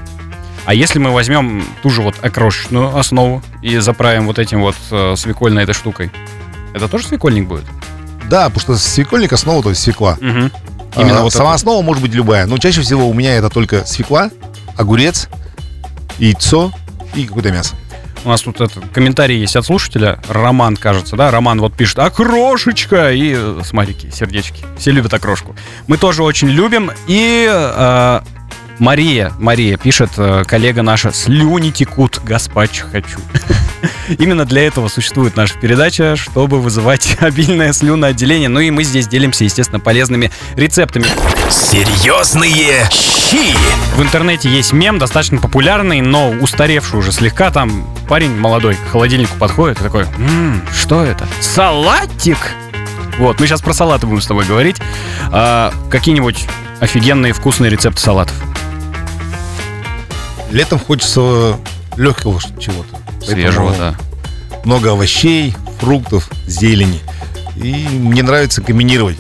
А 0.64 0.72
если 0.72 0.98
мы 0.98 1.10
возьмем 1.10 1.62
ту 1.82 1.90
же 1.90 2.00
вот 2.00 2.14
окрошечную 2.22 2.96
основу 2.96 3.42
и 3.60 3.76
заправим 3.76 4.26
вот 4.26 4.38
этим 4.38 4.62
вот 4.62 4.74
э, 4.90 5.14
свекольной 5.16 5.64
этой 5.64 5.74
штукой, 5.74 6.10
это 6.72 6.88
тоже 6.88 7.06
свекольник 7.06 7.46
будет? 7.46 7.64
Да, 8.30 8.44
потому 8.48 8.60
что 8.60 8.76
свекольник 8.76 9.34
основа, 9.34 9.62
то 9.62 9.68
есть 9.68 9.82
свекла. 9.82 10.12
Угу. 10.14 10.50
Именно 10.96 11.20
вот 11.20 11.32
сама 11.34 11.50
это. 11.50 11.56
основа 11.56 11.82
может 11.82 12.02
быть 12.02 12.14
любая. 12.14 12.46
Но 12.46 12.56
чаще 12.56 12.80
всего 12.80 13.06
у 13.06 13.12
меня 13.12 13.36
это 13.36 13.50
только 13.50 13.84
свекла, 13.84 14.30
огурец, 14.76 15.28
яйцо 16.18 16.72
и 17.14 17.26
какое-то 17.26 17.52
мясо. 17.52 17.74
У 18.24 18.28
нас 18.28 18.42
тут 18.42 18.60
этот 18.60 18.84
комментарий 18.92 19.38
есть 19.38 19.56
от 19.56 19.64
слушателя. 19.64 20.20
Роман, 20.28 20.76
кажется, 20.76 21.16
да? 21.16 21.30
Роман 21.30 21.60
вот 21.60 21.74
пишет 21.74 21.98
«Окрошечка!» 21.98 23.12
И 23.12 23.34
э, 23.34 23.62
смотрите, 23.64 24.10
сердечки. 24.10 24.64
Все 24.78 24.90
любят 24.90 25.14
окрошку. 25.14 25.56
Мы 25.86 25.96
тоже 25.96 26.22
очень 26.22 26.48
любим. 26.48 26.90
И 27.06 27.48
э, 27.50 28.20
Мария, 28.78 29.32
Мария 29.38 29.76
пишет, 29.76 30.10
э, 30.16 30.44
коллега 30.46 30.82
наша, 30.82 31.12
слюни 31.12 31.70
текут, 31.70 32.20
гаспачо 32.24 32.86
хочу. 32.90 33.18
Именно 34.18 34.44
для 34.44 34.66
этого 34.66 34.88
существует 34.88 35.36
наша 35.36 35.54
передача, 35.58 36.16
чтобы 36.16 36.60
вызывать 36.60 37.16
обильное 37.20 37.72
слюноотделение. 37.72 38.48
Ну 38.48 38.60
и 38.60 38.70
мы 38.70 38.84
здесь 38.84 39.06
делимся, 39.06 39.44
естественно, 39.44 39.80
полезными 39.80 40.30
рецептами. 40.56 41.06
Серьезные 41.50 42.86
щи! 43.30 43.54
В 43.96 44.02
интернете 44.02 44.48
есть 44.48 44.72
мем, 44.72 44.98
достаточно 44.98 45.38
популярный, 45.38 46.00
но 46.00 46.30
устаревший 46.30 46.98
уже 46.98 47.12
слегка. 47.12 47.50
Там 47.50 47.86
парень 48.08 48.34
молодой 48.36 48.74
к 48.74 48.90
холодильнику 48.90 49.36
подходит 49.36 49.80
и 49.80 49.82
такой, 49.82 50.06
«Ммм, 50.18 50.62
что 50.76 51.04
это? 51.04 51.26
Салатик!» 51.40 52.38
Вот, 53.18 53.38
мы 53.38 53.46
сейчас 53.46 53.60
про 53.60 53.74
салаты 53.74 54.06
будем 54.06 54.22
с 54.22 54.26
тобой 54.26 54.46
говорить. 54.46 54.76
А, 55.30 55.72
какие-нибудь 55.90 56.46
офигенные 56.80 57.32
вкусные 57.32 57.70
рецепты 57.70 58.00
салатов? 58.00 58.34
Летом 60.50 60.78
хочется 60.78 61.58
легкого 61.96 62.40
чего-то. 62.58 62.96
Свежего, 63.24 63.74
да. 63.76 63.94
Много 64.64 64.92
овощей, 64.92 65.54
фруктов, 65.80 66.28
зелени. 66.46 67.00
И 67.56 67.86
мне 67.90 68.22
нравится 68.22 68.62
комбинировать. 68.62 69.18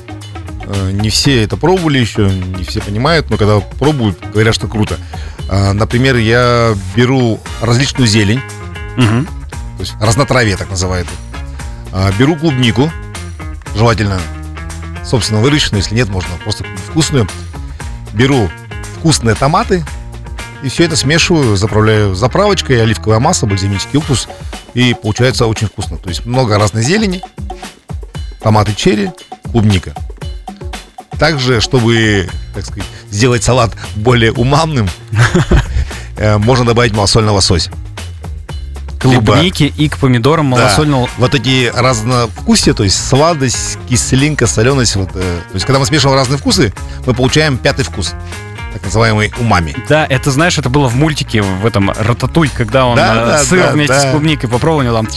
Э, 0.72 0.90
не 0.92 1.10
все 1.10 1.42
это 1.42 1.56
пробовали 1.56 1.98
еще, 1.98 2.30
не 2.30 2.62
все 2.64 2.80
понимают, 2.80 3.28
но 3.28 3.36
когда 3.36 3.58
пробуют, 3.60 4.18
говорят, 4.32 4.54
что 4.54 4.68
круто. 4.68 4.98
Э, 5.48 5.72
например, 5.72 6.16
я 6.16 6.76
беру 6.94 7.40
различную 7.60 8.06
зелень, 8.06 8.40
угу. 8.96 9.26
то 9.76 9.80
есть 9.80 9.94
разнотравие 10.00 10.56
так 10.56 10.70
называют. 10.70 11.08
Э, 11.92 12.12
беру 12.18 12.36
клубнику, 12.36 12.90
желательно 13.74 14.20
собственно 15.04 15.40
выращенную, 15.40 15.82
если 15.82 15.96
нет, 15.96 16.08
можно 16.08 16.30
просто 16.44 16.64
вкусную. 16.88 17.26
Беру 18.12 18.48
вкусные 18.98 19.34
томаты, 19.34 19.84
и 20.62 20.68
все 20.68 20.84
это 20.84 20.94
смешиваю, 20.94 21.56
заправляю 21.56 22.14
заправочкой, 22.14 22.82
оливковое 22.82 23.18
масло, 23.18 23.46
бальзамический 23.46 23.98
уксус. 23.98 24.28
И 24.74 24.94
получается 24.94 25.46
очень 25.46 25.66
вкусно. 25.66 25.96
То 25.96 26.10
есть 26.10 26.26
много 26.26 26.58
разной 26.58 26.84
зелени, 26.84 27.22
томаты 28.40 28.74
черри, 28.74 29.10
клубника. 29.50 29.94
Также, 31.20 31.60
чтобы, 31.60 32.30
так 32.54 32.64
сказать, 32.64 32.88
сделать 33.10 33.44
салат 33.44 33.72
более 33.94 34.32
умамным, 34.32 34.88
э, 36.16 36.38
можно 36.38 36.64
добавить 36.64 36.94
малосольного 36.94 37.36
лосось. 37.36 37.68
Клубники 38.98 39.64
и 39.76 39.90
к 39.90 39.98
помидорам 39.98 40.46
малосольного. 40.46 41.06
Да. 41.06 41.12
Вот 41.18 41.34
эти 41.34 41.70
разновкусия, 41.74 42.72
то 42.72 42.84
есть 42.84 43.06
сладость, 43.06 43.78
кислинка, 43.86 44.46
соленость. 44.46 44.96
Вот, 44.96 45.10
э, 45.14 45.20
то 45.48 45.54
есть, 45.54 45.66
когда 45.66 45.78
мы 45.78 45.84
смешиваем 45.84 46.18
разные 46.18 46.38
вкусы, 46.38 46.72
мы 47.04 47.12
получаем 47.12 47.58
пятый 47.58 47.84
вкус 47.84 48.14
так 48.72 48.82
называемый 48.82 49.30
умами. 49.38 49.76
Да, 49.90 50.06
это, 50.08 50.30
знаешь, 50.30 50.56
это 50.56 50.70
было 50.70 50.88
в 50.88 50.96
мультике, 50.96 51.42
в 51.42 51.66
этом 51.66 51.90
Рататуй, 51.90 52.48
когда 52.48 52.86
он 52.86 52.96
да, 52.96 53.12
э, 53.12 53.26
да, 53.26 53.44
сыр 53.44 53.64
да, 53.64 53.72
вместе 53.72 53.92
да. 53.92 54.08
с 54.08 54.10
клубникой 54.10 54.48
попробовал, 54.48 54.80
у 54.80 54.84
него 54.84 54.94
там 54.94 55.08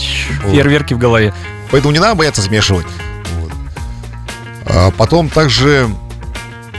фейерверки 0.50 0.92
в 0.92 0.98
голове. 0.98 1.32
Поэтому 1.70 1.94
не 1.94 1.98
надо 1.98 2.14
бояться 2.14 2.42
смешивать. 2.42 2.86
А 4.74 4.90
потом 4.90 5.28
также 5.28 5.88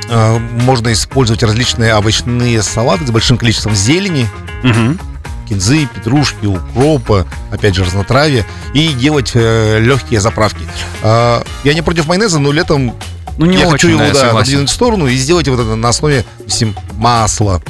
а, 0.09 0.37
можно 0.37 0.91
использовать 0.91 1.41
различные 1.43 1.95
овощные 1.95 2.61
салаты 2.61 3.07
с 3.07 3.11
большим 3.11 3.37
количеством 3.37 3.75
зелени. 3.75 4.27
Угу 4.63 4.99
кинзы, 5.47 5.87
петрушки, 5.93 6.45
укропа, 6.45 7.25
опять 7.51 7.75
же, 7.75 7.83
разнотравие, 7.83 8.45
и 8.73 8.89
делать 8.89 9.31
э, 9.35 9.79
легкие 9.79 10.19
заправки. 10.19 10.61
Э, 11.03 11.43
я 11.63 11.73
не 11.73 11.81
против 11.81 12.07
майонеза, 12.07 12.39
но 12.39 12.51
летом 12.51 12.95
ну, 13.37 13.45
не 13.45 13.57
я 13.57 13.67
очень, 13.67 13.71
хочу 13.71 13.87
его, 13.89 14.03
да, 14.13 14.33
надвинуть 14.33 14.69
в 14.69 14.73
сторону 14.73 15.07
и 15.07 15.15
сделать 15.15 15.47
вот 15.47 15.59
это 15.59 15.75
на 15.75 15.89
основе, 15.89 16.25
допустим, 16.39 16.75
масла. 16.93 17.61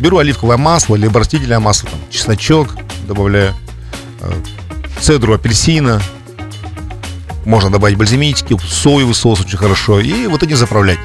Беру 0.00 0.18
оливковое 0.18 0.56
масло, 0.56 0.96
либо 0.96 1.20
растительное 1.20 1.60
масло, 1.60 1.88
там, 1.90 2.00
чесночок 2.10 2.76
добавляю, 3.06 3.54
э, 4.20 4.32
цедру 5.00 5.34
апельсина, 5.34 6.02
можно 7.46 7.70
добавить 7.70 7.96
бальзамический, 7.96 8.58
соевый 8.58 9.14
соус 9.14 9.40
очень 9.40 9.56
хорошо, 9.56 10.00
и 10.00 10.26
вот 10.26 10.42
этим 10.42 10.56
заправлять. 10.56 10.98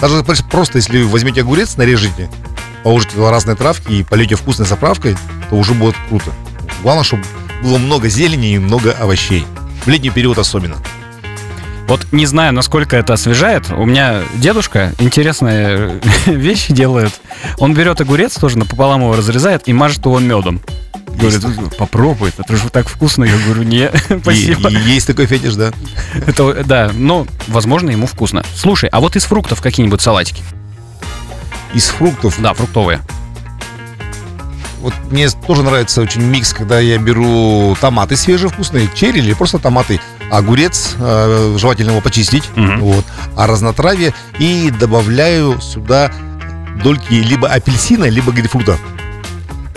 Даже 0.00 0.24
просто, 0.50 0.78
если 0.78 1.02
возьмете 1.02 1.42
огурец, 1.42 1.76
нарежете, 1.76 2.28
положите 2.82 3.16
разные 3.18 3.56
травки 3.56 3.92
и 3.92 4.02
полейте 4.02 4.34
вкусной 4.34 4.66
заправкой, 4.66 5.16
то 5.50 5.56
уже 5.56 5.74
будет 5.74 5.94
круто. 6.08 6.32
Главное, 6.82 7.04
чтобы 7.04 7.22
было 7.62 7.78
много 7.78 8.08
зелени 8.08 8.54
и 8.54 8.58
много 8.58 8.92
овощей. 8.92 9.46
В 9.84 9.88
летний 9.88 10.10
период 10.10 10.38
особенно. 10.38 10.76
Вот 11.88 12.06
не 12.10 12.26
знаю, 12.26 12.52
насколько 12.52 12.96
это 12.96 13.12
освежает. 13.12 13.70
У 13.70 13.84
меня 13.84 14.22
дедушка 14.34 14.92
интересные 14.98 16.00
вещи 16.26 16.72
делает. 16.72 17.12
Он 17.58 17.74
берет 17.74 18.00
огурец, 18.00 18.34
тоже 18.34 18.58
напополам 18.58 19.02
его 19.02 19.14
разрезает 19.14 19.68
и 19.68 19.72
мажет 19.72 20.04
его 20.04 20.18
медом. 20.18 20.60
Говорит, 21.16 21.76
попробуй, 21.76 22.32
это 22.36 22.56
же 22.56 22.68
так 22.70 22.88
вкусно. 22.88 23.24
Я 23.24 23.36
говорю, 23.46 23.62
не, 23.62 23.90
спасибо. 24.22 24.68
Есть 24.68 25.06
такой 25.06 25.26
фетиш, 25.26 25.54
да? 25.54 25.72
Это, 26.26 26.64
да, 26.64 26.90
но, 26.94 27.26
возможно, 27.48 27.90
ему 27.90 28.06
вкусно. 28.06 28.44
Слушай, 28.54 28.88
а 28.90 29.00
вот 29.00 29.16
из 29.16 29.24
фруктов 29.24 29.60
какие-нибудь 29.60 30.00
салатики? 30.00 30.42
Из 31.74 31.86
фруктов? 31.86 32.40
Да, 32.40 32.54
фруктовые. 32.54 33.00
Вот 34.80 34.94
мне 35.10 35.28
тоже 35.30 35.62
нравится 35.62 36.00
очень 36.00 36.22
микс, 36.22 36.52
когда 36.52 36.78
я 36.78 36.98
беру 36.98 37.76
томаты 37.80 38.16
свежие, 38.16 38.50
вкусные, 38.50 38.88
черри 38.94 39.20
или 39.20 39.32
просто 39.32 39.58
томаты 39.58 40.00
огурец, 40.30 40.94
э, 40.98 41.56
желательно 41.58 41.90
его 41.90 42.00
почистить, 42.00 42.44
угу. 42.56 42.92
вот, 42.92 43.04
а 43.36 43.46
разнотравие 43.46 44.14
и 44.38 44.70
добавляю 44.70 45.60
сюда 45.60 46.12
дольки 46.82 47.14
либо 47.14 47.48
апельсина, 47.48 48.04
либо 48.04 48.32
грейпфрута. 48.32 48.76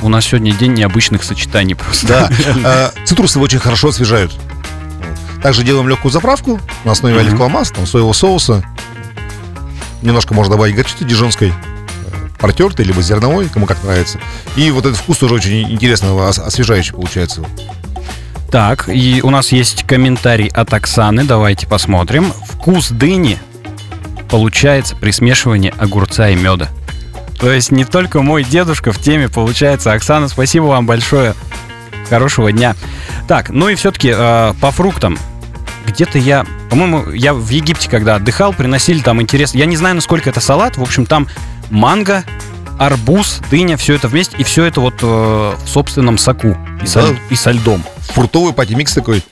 У 0.01 0.09
нас 0.09 0.25
сегодня 0.25 0.53
день 0.53 0.73
необычных 0.73 1.23
сочетаний 1.23 1.75
просто. 1.75 2.07
Да, 2.07 2.29
э, 2.95 3.05
цитрусы 3.05 3.39
очень 3.39 3.59
хорошо 3.59 3.89
освежают. 3.89 4.37
Также 5.43 5.63
делаем 5.63 5.87
легкую 5.87 6.11
заправку 6.11 6.59
на 6.83 6.91
основе 6.91 7.19
оливкового 7.19 7.49
масла, 7.49 7.77
там, 7.77 7.87
соевого 7.87 8.13
соуса. 8.13 8.63
Немножко 10.01 10.33
можно 10.33 10.53
добавить 10.53 10.75
горчицы 10.75 11.03
дижонской, 11.03 11.49
э, 11.49 11.53
протертой, 12.37 12.85
либо 12.85 13.01
зерновой, 13.01 13.49
кому 13.49 13.65
как 13.65 13.83
нравится. 13.83 14.19
И 14.55 14.71
вот 14.71 14.85
этот 14.85 14.97
вкус 14.97 15.17
тоже 15.17 15.35
очень 15.35 15.71
интересно, 15.71 16.27
освежающий 16.29 16.93
получается. 16.93 17.43
Так, 18.51 18.89
и 18.89 19.21
у 19.21 19.29
нас 19.29 19.51
есть 19.51 19.83
комментарий 19.83 20.47
от 20.47 20.73
Оксаны. 20.73 21.23
Давайте 21.23 21.67
посмотрим. 21.67 22.33
Вкус 22.47 22.89
дыни 22.89 23.37
получается 24.29 24.95
при 24.95 25.11
смешивании 25.11 25.73
огурца 25.77 26.29
и 26.29 26.35
меда. 26.35 26.69
То 27.39 27.51
есть 27.51 27.71
не 27.71 27.85
только 27.85 28.21
мой 28.21 28.43
дедушка 28.43 28.91
в 28.91 28.99
теме 28.99 29.29
получается. 29.29 29.93
Оксана, 29.93 30.27
спасибо 30.27 30.65
вам 30.65 30.85
большое. 30.85 31.35
Хорошего 32.09 32.51
дня. 32.51 32.75
Так, 33.27 33.49
ну 33.49 33.69
и 33.69 33.75
все-таки 33.75 34.13
э, 34.15 34.53
по 34.59 34.71
фруктам. 34.71 35.17
Где-то 35.85 36.17
я, 36.17 36.45
по-моему, 36.69 37.11
я 37.11 37.33
в 37.33 37.49
Египте, 37.49 37.89
когда 37.89 38.15
отдыхал, 38.15 38.53
приносили 38.53 38.99
там 39.01 39.21
интересно. 39.21 39.57
Я 39.57 39.65
не 39.65 39.77
знаю, 39.77 39.95
насколько 39.95 40.29
это 40.29 40.39
салат. 40.41 40.77
В 40.77 40.81
общем, 40.81 41.05
там 41.05 41.27
манго, 41.69 42.23
арбуз, 42.77 43.41
дыня, 43.49 43.77
все 43.77 43.95
это 43.95 44.07
вместе, 44.07 44.35
и 44.37 44.43
все 44.43 44.65
это 44.65 44.81
вот 44.81 44.95
э, 45.01 45.05
в 45.05 45.67
собственном 45.67 46.17
соку 46.17 46.57
и, 46.81 46.81
да. 46.81 46.87
со, 46.87 47.15
и 47.29 47.35
со 47.35 47.51
льдом 47.51 47.83
фруктовый 48.09 48.53
пати-микс 48.53 48.93
такой. 48.93 49.23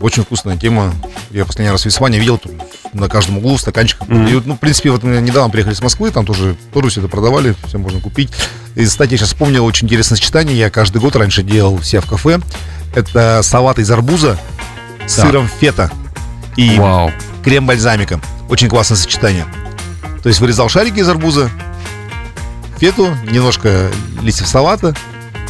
Очень 0.00 0.24
вкусная 0.24 0.56
тема. 0.56 0.92
Я 1.30 1.44
последний 1.44 1.70
раз 1.70 1.82
в 1.82 1.84
Висване 1.86 2.18
видел 2.18 2.38
тут 2.38 2.52
на 2.92 3.08
каждом 3.08 3.38
углу 3.38 3.56
стаканчик. 3.56 4.00
Mm-hmm. 4.02 4.30
И, 4.30 4.42
ну, 4.44 4.54
в 4.54 4.58
принципе, 4.58 4.90
вот 4.90 5.02
мы 5.02 5.20
недавно 5.20 5.50
приехали 5.50 5.74
с 5.74 5.82
Москвы, 5.82 6.10
там 6.10 6.26
тоже 6.26 6.56
все 6.72 7.00
это 7.00 7.08
продавали, 7.08 7.54
все 7.66 7.78
можно 7.78 8.00
купить. 8.00 8.30
И, 8.74 8.84
кстати, 8.84 9.12
я 9.12 9.18
сейчас 9.18 9.28
вспомнил 9.28 9.64
очень 9.64 9.86
интересное 9.86 10.16
сочетание. 10.16 10.56
Я 10.56 10.70
каждый 10.70 11.00
год 11.00 11.16
раньше 11.16 11.42
делал 11.42 11.82
себя 11.82 12.00
в 12.00 12.06
кафе. 12.06 12.40
Это 12.94 13.40
салат 13.42 13.78
из 13.78 13.90
арбуза 13.90 14.38
с 15.06 15.16
да. 15.16 15.22
сыром 15.22 15.48
фета 15.48 15.90
и 16.56 16.78
Вау. 16.78 17.12
крем-бальзамиком. 17.44 18.20
Очень 18.48 18.68
классное 18.68 18.96
сочетание. 18.96 19.46
То 20.22 20.28
есть 20.28 20.40
вырезал 20.40 20.68
шарики 20.68 20.98
из 20.98 21.08
арбуза, 21.08 21.50
фету, 22.78 23.14
немножко 23.30 23.90
листьев 24.22 24.48
салата 24.48 24.94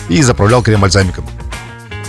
и 0.08 0.20
заправлял 0.22 0.62
крем-бальзамиком. 0.62 1.24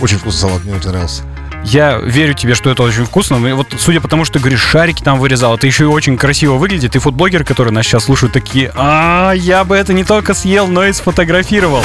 Очень 0.00 0.18
вкусный 0.18 0.40
салат, 0.40 0.64
мне 0.64 0.74
очень 0.74 0.90
нравился. 0.90 1.22
Я 1.64 1.98
верю 1.98 2.34
тебе, 2.34 2.54
что 2.54 2.70
это 2.70 2.82
очень 2.82 3.04
вкусно. 3.04 3.44
И 3.46 3.52
вот 3.52 3.66
судя 3.78 4.00
по 4.00 4.08
тому, 4.08 4.24
что 4.24 4.34
ты 4.34 4.38
говоришь, 4.40 4.60
шарики 4.60 5.02
там 5.02 5.18
вырезал, 5.18 5.54
это 5.56 5.66
еще 5.66 5.84
и 5.84 5.86
очень 5.88 6.16
красиво 6.16 6.54
выглядит. 6.54 6.96
И 6.96 6.98
фудблогеры, 6.98 7.44
которые 7.44 7.74
нас 7.74 7.84
сейчас 7.84 8.04
слушают, 8.04 8.32
такие, 8.32 8.72
а 8.74 9.32
я 9.32 9.64
бы 9.64 9.76
это 9.76 9.92
не 9.92 10.04
только 10.04 10.34
съел, 10.34 10.66
но 10.66 10.84
и 10.84 10.92
сфотографировал. 10.92 11.82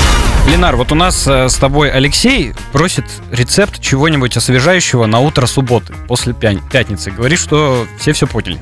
Ленар, 0.48 0.76
вот 0.76 0.92
у 0.92 0.96
нас 0.96 1.26
э, 1.28 1.50
с 1.50 1.56
тобой 1.56 1.90
Алексей 1.90 2.54
просит 2.72 3.06
рецепт 3.32 3.82
чего-нибудь 3.82 4.38
освежающего 4.38 5.06
на 5.06 5.20
утро 5.20 5.46
субботы, 5.48 5.94
после 6.08 6.34
пя- 6.34 6.62
пятницы. 6.72 7.12
Говорит, 7.12 7.40
что 7.40 7.86
все 7.98 8.14
все 8.14 8.28
поняли. 8.28 8.62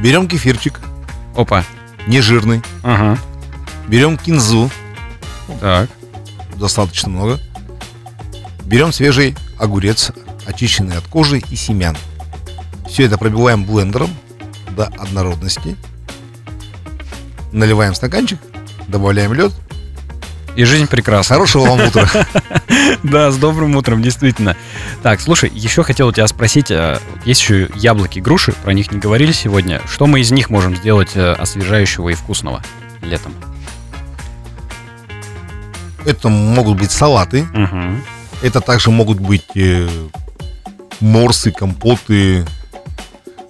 Берем 0.00 0.26
кефирчик, 0.28 0.80
Опа. 1.36 1.64
нежирный. 2.06 2.62
Ага. 2.82 3.18
Берем 3.86 4.18
кинзу, 4.18 4.70
Так. 5.60 5.88
достаточно 6.56 7.08
много. 7.08 7.38
Берем 8.72 8.90
свежий 8.90 9.36
огурец, 9.58 10.12
очищенный 10.46 10.96
от 10.96 11.06
кожи 11.06 11.42
и 11.50 11.56
семян. 11.56 11.94
Все 12.88 13.04
это 13.04 13.18
пробиваем 13.18 13.64
блендером 13.64 14.08
до 14.70 14.86
однородности. 14.86 15.76
Наливаем 17.52 17.92
в 17.92 17.96
стаканчик, 17.96 18.38
добавляем 18.88 19.34
лед. 19.34 19.52
И 20.56 20.64
жизнь 20.64 20.86
прекрасна. 20.86 21.36
Хорошего 21.36 21.66
вам 21.66 21.86
утра. 21.86 22.08
Да, 23.02 23.30
с 23.30 23.36
добрым 23.36 23.76
утром, 23.76 24.00
действительно. 24.00 24.56
Так, 25.02 25.20
слушай, 25.20 25.50
еще 25.52 25.82
хотел 25.82 26.08
у 26.08 26.12
тебя 26.12 26.26
спросить, 26.26 26.70
э, 26.70 26.98
есть 27.26 27.42
еще 27.42 27.68
яблоки, 27.74 28.20
груши, 28.20 28.52
про 28.52 28.72
них 28.72 28.90
не 28.90 28.98
говорили 28.98 29.32
сегодня. 29.32 29.82
Что 29.86 30.06
мы 30.06 30.20
из 30.20 30.30
них 30.30 30.48
можем 30.48 30.76
сделать 30.76 31.10
э, 31.14 31.32
освежающего 31.32 32.08
и 32.10 32.14
вкусного 32.14 32.62
летом? 33.02 33.34
Это 36.06 36.28
могут 36.30 36.78
быть 36.78 36.90
салаты. 36.90 37.42
Мгм. 37.52 38.02
Это 38.42 38.60
также 38.60 38.90
могут 38.90 39.20
быть 39.20 39.44
э, 39.54 39.88
морсы, 41.00 41.52
компоты. 41.52 42.44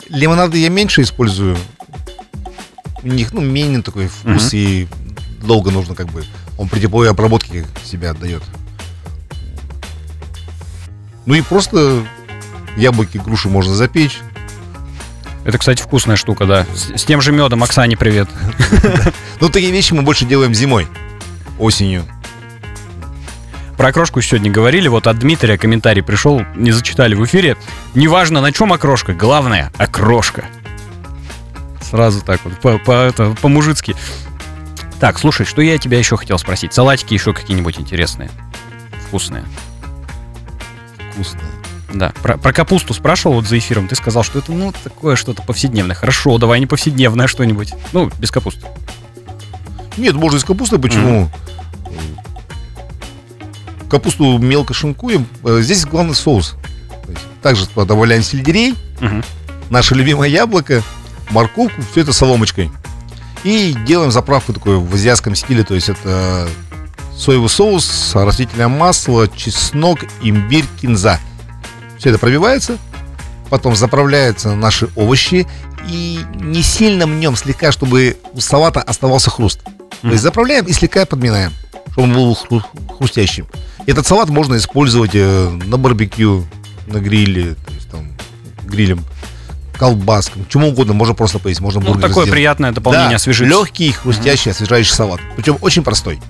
Лимонады 0.08 0.58
я 0.58 0.68
меньше 0.68 1.02
использую. 1.02 1.56
У 3.02 3.08
них, 3.08 3.32
ну, 3.32 3.40
менее 3.40 3.82
такой 3.82 4.06
вкус, 4.08 4.48
Мгм. 4.48 4.50
и 4.52 4.86
долго 5.42 5.70
нужно 5.70 5.94
как 5.94 6.08
бы... 6.08 6.24
Он 6.58 6.68
при 6.68 6.80
тепловой 6.80 7.10
обработке 7.10 7.64
себя 7.84 8.10
отдает. 8.10 8.42
Ну 11.24 11.34
и 11.34 11.40
просто 11.40 12.04
яблоки, 12.76 13.18
груши 13.18 13.48
можно 13.48 13.74
запечь. 13.74 14.18
Это, 15.44 15.58
кстати, 15.58 15.82
вкусная 15.82 16.16
штука, 16.16 16.44
да. 16.46 16.66
С, 16.74 17.00
с 17.00 17.04
тем 17.04 17.20
же 17.20 17.32
медом, 17.32 17.62
Оксане 17.64 17.96
привет. 17.96 18.28
Но 19.40 19.48
такие 19.48 19.72
вещи 19.72 19.92
мы 19.94 20.02
больше 20.02 20.24
делаем 20.24 20.54
зимой, 20.54 20.86
осенью. 21.58 22.04
Про 23.76 23.88
окрошку 23.88 24.20
сегодня 24.20 24.50
говорили, 24.50 24.86
вот 24.88 25.06
от 25.06 25.18
Дмитрия 25.18 25.58
комментарий 25.58 26.02
пришел, 26.02 26.42
не 26.54 26.70
зачитали 26.72 27.14
в 27.14 27.24
эфире. 27.24 27.56
Неважно, 27.94 28.40
на 28.40 28.52
чем 28.52 28.72
окрошка, 28.72 29.12
главное, 29.12 29.72
окрошка. 29.78 30.44
Сразу 31.80 32.22
так 32.22 32.40
вот, 32.44 32.54
по- 32.60 32.78
по- 32.78 32.92
это, 32.92 33.34
по-мужицки. 33.40 33.96
Так, 35.00 35.18
слушай, 35.18 35.44
что 35.44 35.62
я 35.62 35.78
тебя 35.78 35.98
еще 35.98 36.16
хотел 36.16 36.38
спросить? 36.38 36.72
Салатики 36.72 37.14
еще 37.14 37.32
какие-нибудь 37.34 37.80
интересные, 37.80 38.30
вкусные. 39.08 39.44
Вкусное. 41.12 41.42
Да, 41.92 42.12
про, 42.22 42.38
про 42.38 42.52
капусту 42.52 42.94
спрашивал 42.94 43.34
вот 43.36 43.46
за 43.46 43.58
эфиром, 43.58 43.88
ты 43.88 43.96
сказал, 43.96 44.22
что 44.22 44.38
это, 44.38 44.52
ну, 44.52 44.72
такое 44.84 45.16
что-то 45.16 45.42
повседневное. 45.42 45.94
Хорошо, 45.96 46.38
давай 46.38 46.60
не 46.60 46.66
повседневное 46.66 47.26
что-нибудь. 47.26 47.74
Ну, 47.92 48.10
без 48.18 48.30
капусты. 48.30 48.64
Нет, 49.98 50.14
можно 50.14 50.36
из 50.38 50.44
капусты, 50.44 50.78
почему? 50.78 51.30
Капусту 53.92 54.38
мелко 54.38 54.72
шинкуем. 54.72 55.26
Э, 55.44 55.60
Здесь 55.60 55.84
главный 55.84 56.14
соус. 56.14 56.54
Также 57.42 57.66
туда 57.68 57.84
добавляем 57.84 58.22
сельдерей, 58.22 58.74
Мгм. 59.00 59.22
наше 59.68 59.94
любимое 59.94 60.30
яблоко, 60.30 60.82
морковку, 61.28 61.82
все 61.90 62.00
это 62.00 62.14
соломочкой. 62.14 62.70
И 63.44 63.76
делаем 63.86 64.10
заправку 64.10 64.54
такую 64.54 64.80
в 64.80 64.94
азиатском 64.94 65.34
стиле, 65.34 65.62
то 65.62 65.74
есть 65.74 65.90
это 65.90 66.48
соевый 67.14 67.50
соус, 67.50 68.12
растительное 68.14 68.68
масло, 68.68 69.28
чеснок, 69.28 69.98
имбирь, 70.22 70.64
кинза. 70.80 71.18
Все 71.98 72.08
это 72.08 72.18
пробивается, 72.18 72.78
потом 73.50 73.76
заправляются 73.76 74.54
наши 74.54 74.88
овощи 74.96 75.46
и 75.86 76.18
не 76.40 76.62
сильно 76.62 77.06
мнем, 77.06 77.36
слегка, 77.36 77.72
чтобы 77.72 78.16
у 78.32 78.40
салата 78.40 78.80
оставался 78.80 79.28
хруст. 79.28 79.60
То 80.00 80.08
есть 80.08 80.22
заправляем 80.22 80.64
и 80.64 80.72
слегка 80.72 81.04
подминаем, 81.04 81.52
чтобы 81.90 82.02
он 82.08 82.12
был 82.14 82.32
хру- 82.48 82.96
хрустящим. 82.96 83.46
Этот 83.86 84.06
салат 84.06 84.28
можно 84.28 84.56
использовать 84.56 85.10
э, 85.14 85.48
на 85.66 85.76
барбекю, 85.76 86.46
на 86.86 86.98
гриле, 86.98 87.54
то 87.54 87.72
есть 87.74 87.90
там 87.90 88.06
грилем, 88.64 89.02
колбаскам, 89.76 90.46
чему 90.48 90.68
угодно, 90.68 90.92
можно 90.94 91.14
просто 91.14 91.38
поесть, 91.38 91.60
можно 91.60 91.80
Ну, 91.80 91.86
бургер 91.86 92.02
такое 92.02 92.24
сделать. 92.24 92.30
приятное 92.30 92.72
дополнение 92.72 93.10
Да, 93.10 93.16
освежить. 93.16 93.48
легкий, 93.48 93.90
хрустящий, 93.92 94.52
освежающий 94.52 94.92
салат. 94.92 95.20
Причем 95.36 95.58
очень 95.60 95.82
простой. 95.82 96.20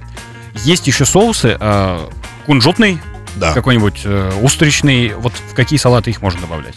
Есть 0.64 0.86
еще 0.86 1.04
соусы, 1.04 1.56
э, 1.60 2.08
кунжутный, 2.46 2.98
Да. 3.36 3.52
какой-нибудь 3.52 4.02
э, 4.04 4.32
устричный. 4.42 5.12
Вот 5.14 5.32
в 5.50 5.54
какие 5.54 5.78
салаты 5.78 6.10
их 6.10 6.22
можно 6.22 6.40
добавлять? 6.40 6.74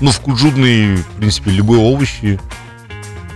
Ну, 0.00 0.10
в 0.10 0.20
кунжутный, 0.20 0.96
в 0.96 1.04
принципе, 1.18 1.50
любые 1.50 1.80
овощи 1.80 2.40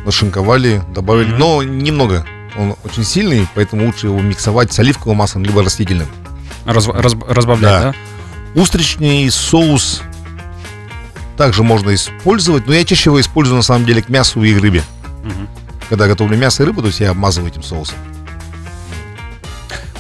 нашинковали, 0.05 0.83
добавили. 0.95 1.29
Мгм. 1.31 1.39
Но 1.39 1.63
немного. 1.63 2.27
Он 2.59 2.77
очень 2.85 3.05
сильный, 3.05 3.47
поэтому 3.55 3.87
лучше 3.87 4.07
его 4.07 4.21
миксовать 4.21 4.73
с 4.73 4.79
оливковым 4.79 5.19
маслом, 5.19 5.45
либо 5.45 5.63
растительным. 5.63 6.09
Раз- 6.65 6.89
раз- 6.89 7.15
разбавлять, 7.29 7.71
да? 7.83 7.95
Да. 8.55 8.61
Устричный 8.61 9.31
соус 9.31 10.03
также 11.37 11.63
можно 11.63 11.95
использовать, 11.95 12.67
но 12.67 12.73
я 12.75 12.85
чаще 12.85 13.11
его 13.11 13.21
использую 13.21 13.57
на 13.57 13.63
самом 13.63 13.85
деле 13.85 14.03
к 14.03 14.09
мясу 14.09 14.43
и 14.43 14.55
рыбе. 14.59 14.83
Мгм. 15.23 15.49
Когда 15.91 16.07
готовлю 16.07 16.37
мясо 16.37 16.63
и 16.63 16.67
рыбу, 16.67 16.81
то 16.81 16.89
есть 16.89 17.01
я 17.01 17.11
обмазываю 17.11 17.51
этим 17.53 17.63
соусом. 17.63 17.97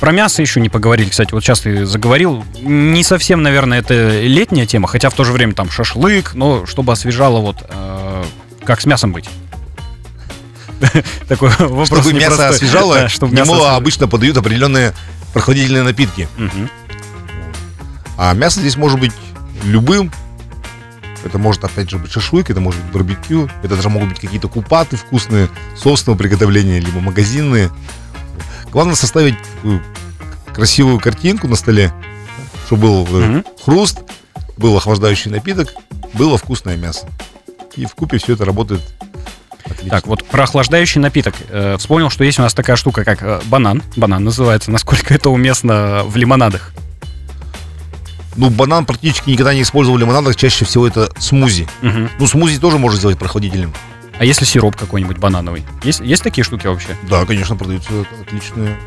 Про 0.00 0.12
мясо 0.12 0.42
еще 0.42 0.60
не 0.60 0.68
поговорили, 0.68 1.08
кстати, 1.08 1.32
вот 1.32 1.42
сейчас 1.42 1.60
ты 1.60 1.86
заговорил. 1.86 2.44
Не 2.60 3.02
совсем, 3.02 3.42
наверное, 3.42 3.78
это 3.78 4.20
летняя 4.20 4.66
тема, 4.66 4.88
хотя 4.88 5.08
в 5.10 5.14
то 5.14 5.24
же 5.24 5.32
время 5.32 5.54
там 5.54 5.70
шашлык, 5.70 6.34
но 6.34 6.66
чтобы 6.66 6.92
освежало 6.92 7.40
вот 7.40 7.64
э, 7.68 8.24
как 8.64 8.80
с 8.80 8.86
мясом 8.86 9.12
быть. 9.12 9.28
Такой 11.28 11.50
вопрос 11.50 11.88
Чтобы 11.88 12.12
мясо 12.12 12.48
освежало, 12.48 12.96
ему 12.96 13.64
обычно 13.64 14.08
подают 14.08 14.36
определенные 14.36 14.94
прохладительные 15.32 15.82
напитки. 15.82 16.28
А 18.18 18.32
мясо 18.32 18.60
здесь 18.60 18.76
может 18.76 18.98
быть 18.98 19.12
любым. 19.64 20.10
Это 21.24 21.38
может, 21.38 21.64
опять 21.64 21.90
же, 21.90 21.98
быть 21.98 22.12
шашлык, 22.12 22.50
это 22.50 22.60
может 22.60 22.80
быть 22.82 22.92
барбекю, 22.92 23.50
это 23.64 23.74
даже 23.74 23.88
могут 23.88 24.10
быть 24.10 24.20
какие-то 24.20 24.48
купаты 24.48 24.96
вкусные, 24.96 25.48
собственного 25.76 26.16
приготовления, 26.16 26.78
либо 26.78 27.00
магазинные. 27.00 27.70
Главное 28.70 28.94
составить 28.94 29.36
такую 29.56 29.82
красивую 30.54 31.00
картинку 31.00 31.48
на 31.48 31.56
столе, 31.56 31.92
чтобы 32.66 32.82
был 32.82 33.06
Мгм. 33.06 33.44
хруст, 33.64 33.98
был 34.56 34.76
охлаждающий 34.76 35.30
напиток, 35.30 35.74
было 36.12 36.38
вкусное 36.38 36.76
мясо. 36.76 37.08
И 37.74 37.86
в 37.86 37.94
купе 37.94 38.18
все 38.18 38.34
это 38.34 38.44
работает 38.44 38.80
отлично. 39.66 39.90
Так, 39.90 40.06
вот 40.06 40.24
про 40.24 40.44
охлаждающий 40.44 41.00
напиток. 41.00 41.34
Э, 41.48 41.76
вспомнил, 41.78 42.10
что 42.10 42.24
есть 42.24 42.38
у 42.38 42.42
нас 42.42 42.54
такая 42.54 42.76
штука, 42.76 43.04
как 43.04 43.22
э, 43.22 43.40
банан. 43.46 43.82
Банан 43.96 44.24
называется. 44.24 44.70
Насколько 44.70 45.14
это 45.14 45.30
уместно 45.30 46.02
в 46.04 46.16
лимонадах? 46.16 46.72
Ну, 48.36 48.50
банан 48.50 48.84
практически 48.84 49.30
никогда 49.30 49.54
не 49.54 49.62
использовал 49.62 49.96
в 49.96 50.00
лимонадах, 50.00 50.36
чаще 50.36 50.64
всего 50.64 50.86
это 50.86 51.10
смузи. 51.18 51.66
Мгм. 51.82 52.10
Ну, 52.18 52.26
смузи 52.26 52.58
тоже 52.58 52.78
можно 52.78 52.98
сделать 52.98 53.18
прохладительным. 53.18 53.72
А 54.18 54.24
если 54.24 54.44
сироп 54.44 54.76
какой-нибудь 54.76 55.18
банановый? 55.18 55.64
Есть, 55.82 56.00
есть 56.00 56.22
такие 56.22 56.44
штуки 56.44 56.66
вообще? 56.66 56.88
Да, 57.08 57.24
конечно, 57.24 57.56
продаются 57.56 57.90
отличные. 58.22 58.78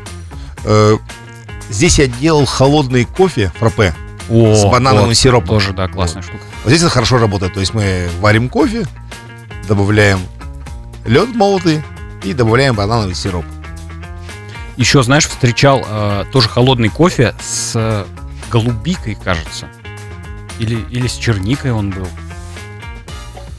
Э, 0.64 0.96
Здесь 1.70 2.00
я 2.00 2.08
делал 2.08 2.46
холодный 2.46 3.04
кофе 3.04 3.52
фраппе 3.58 3.94
О, 4.28 4.54
с 4.54 4.64
банановым 4.64 5.10
вот, 5.10 5.14
сиропом. 5.14 5.48
Тоже, 5.48 5.72
да, 5.72 5.86
классная 5.86 6.22
штука. 6.22 6.42
Вот 6.64 6.70
здесь 6.70 6.82
это 6.82 6.90
хорошо 6.90 7.18
работает. 7.18 7.54
То 7.54 7.60
есть 7.60 7.74
мы 7.74 8.08
варим 8.20 8.48
кофе, 8.48 8.86
добавляем 9.68 10.18
лед 11.04 11.28
молотый 11.34 11.82
и 12.24 12.32
добавляем 12.32 12.74
банановый 12.74 13.14
сироп. 13.14 13.44
Еще, 14.76 15.02
знаешь, 15.02 15.26
встречал 15.26 15.84
э, 15.86 16.24
тоже 16.32 16.48
холодный 16.48 16.88
кофе 16.88 17.34
с 17.40 17.72
э, 17.74 18.04
голубикой, 18.50 19.14
кажется. 19.14 19.68
Или, 20.58 20.80
или 20.90 21.06
с 21.06 21.16
черникой 21.16 21.72
он 21.72 21.90
был. 21.90 22.08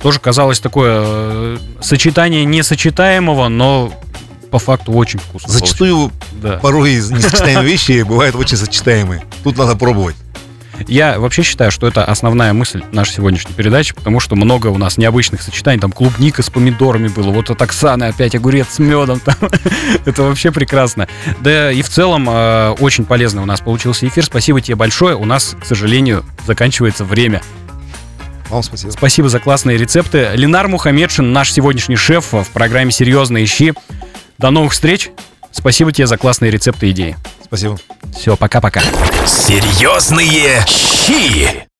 Тоже 0.02 0.20
казалось 0.20 0.60
такое 0.60 1.02
э, 1.04 1.58
сочетание 1.80 2.44
несочетаемого, 2.46 3.50
но 3.50 3.94
по 4.50 4.58
факту 4.58 4.94
очень 4.94 5.20
вкусно. 5.20 5.52
Зачастую 5.52 6.10
получилось. 6.10 6.14
Да. 6.42 6.58
порой 6.58 6.92
из 6.94 7.12
несочетаемые 7.12 7.66
вещи 7.66 8.02
бывают 8.02 8.36
очень 8.36 8.58
сочетаемые. 8.58 9.24
Тут 9.44 9.58
надо 9.58 9.76
пробовать. 9.76 10.16
Я 10.88 11.20
вообще 11.20 11.44
считаю, 11.44 11.72
что 11.72 11.88
это 11.88 12.06
основная 12.06 12.54
мысль 12.54 12.84
нашей 12.92 13.16
сегодняшней 13.16 13.54
передачи, 13.54 13.94
потому 13.94 14.20
что 14.20 14.36
много 14.36 14.68
у 14.68 14.78
нас 14.78 14.98
необычных 14.98 15.42
сочетаний. 15.42 15.80
Там 15.80 15.92
клубника 15.92 16.44
с 16.44 16.50
помидорами 16.50 17.08
было, 17.08 17.32
вот 17.32 17.50
от 17.50 17.62
Оксаны 17.62 18.06
опять 18.06 18.36
огурец 18.36 18.68
с 18.72 18.80
медом. 18.80 19.20
Там. 19.20 19.36
это 20.06 20.24
вообще 20.24 20.52
прекрасно. 20.52 21.08
Да 21.40 21.72
и 21.72 21.82
в 21.82 21.90
целом 21.90 22.30
э, 22.30 22.76
очень 22.80 23.06
полезный 23.06 23.42
у 23.42 23.46
нас 23.46 23.62
получился 23.62 24.08
эфир. 24.08 24.26
Спасибо 24.26 24.62
тебе 24.62 24.76
большое. 24.76 25.16
У 25.16 25.26
нас, 25.26 25.56
к 25.60 25.66
сожалению, 25.66 26.26
заканчивается 26.46 27.06
время. 27.06 27.42
Вам 28.50 28.64
спасибо. 28.64 28.92
Спасибо 28.92 29.30
за 29.30 29.40
классные 29.40 29.78
рецепты. 29.78 30.30
Ленар 30.34 30.68
Мухамедшин, 30.68 31.32
наш 31.32 31.52
сегодняшний 31.54 31.96
шеф 31.96 32.34
в 32.34 32.48
программе 32.52 32.92
«Серьезные 32.92 33.46
щи». 33.46 33.74
До 34.38 34.50
новых 34.50 34.74
встреч. 34.74 35.12
Спасибо 35.52 35.92
тебе 35.92 36.08
за 36.08 36.18
классные 36.18 36.52
рецепты 36.52 36.88
и 36.88 36.92
идеи. 36.92 37.18
Спасибо. 37.52 37.78
Все, 38.18 38.38
пока-пока. 38.38 38.82
Серьезные 39.28 40.64
щи. 40.66 41.68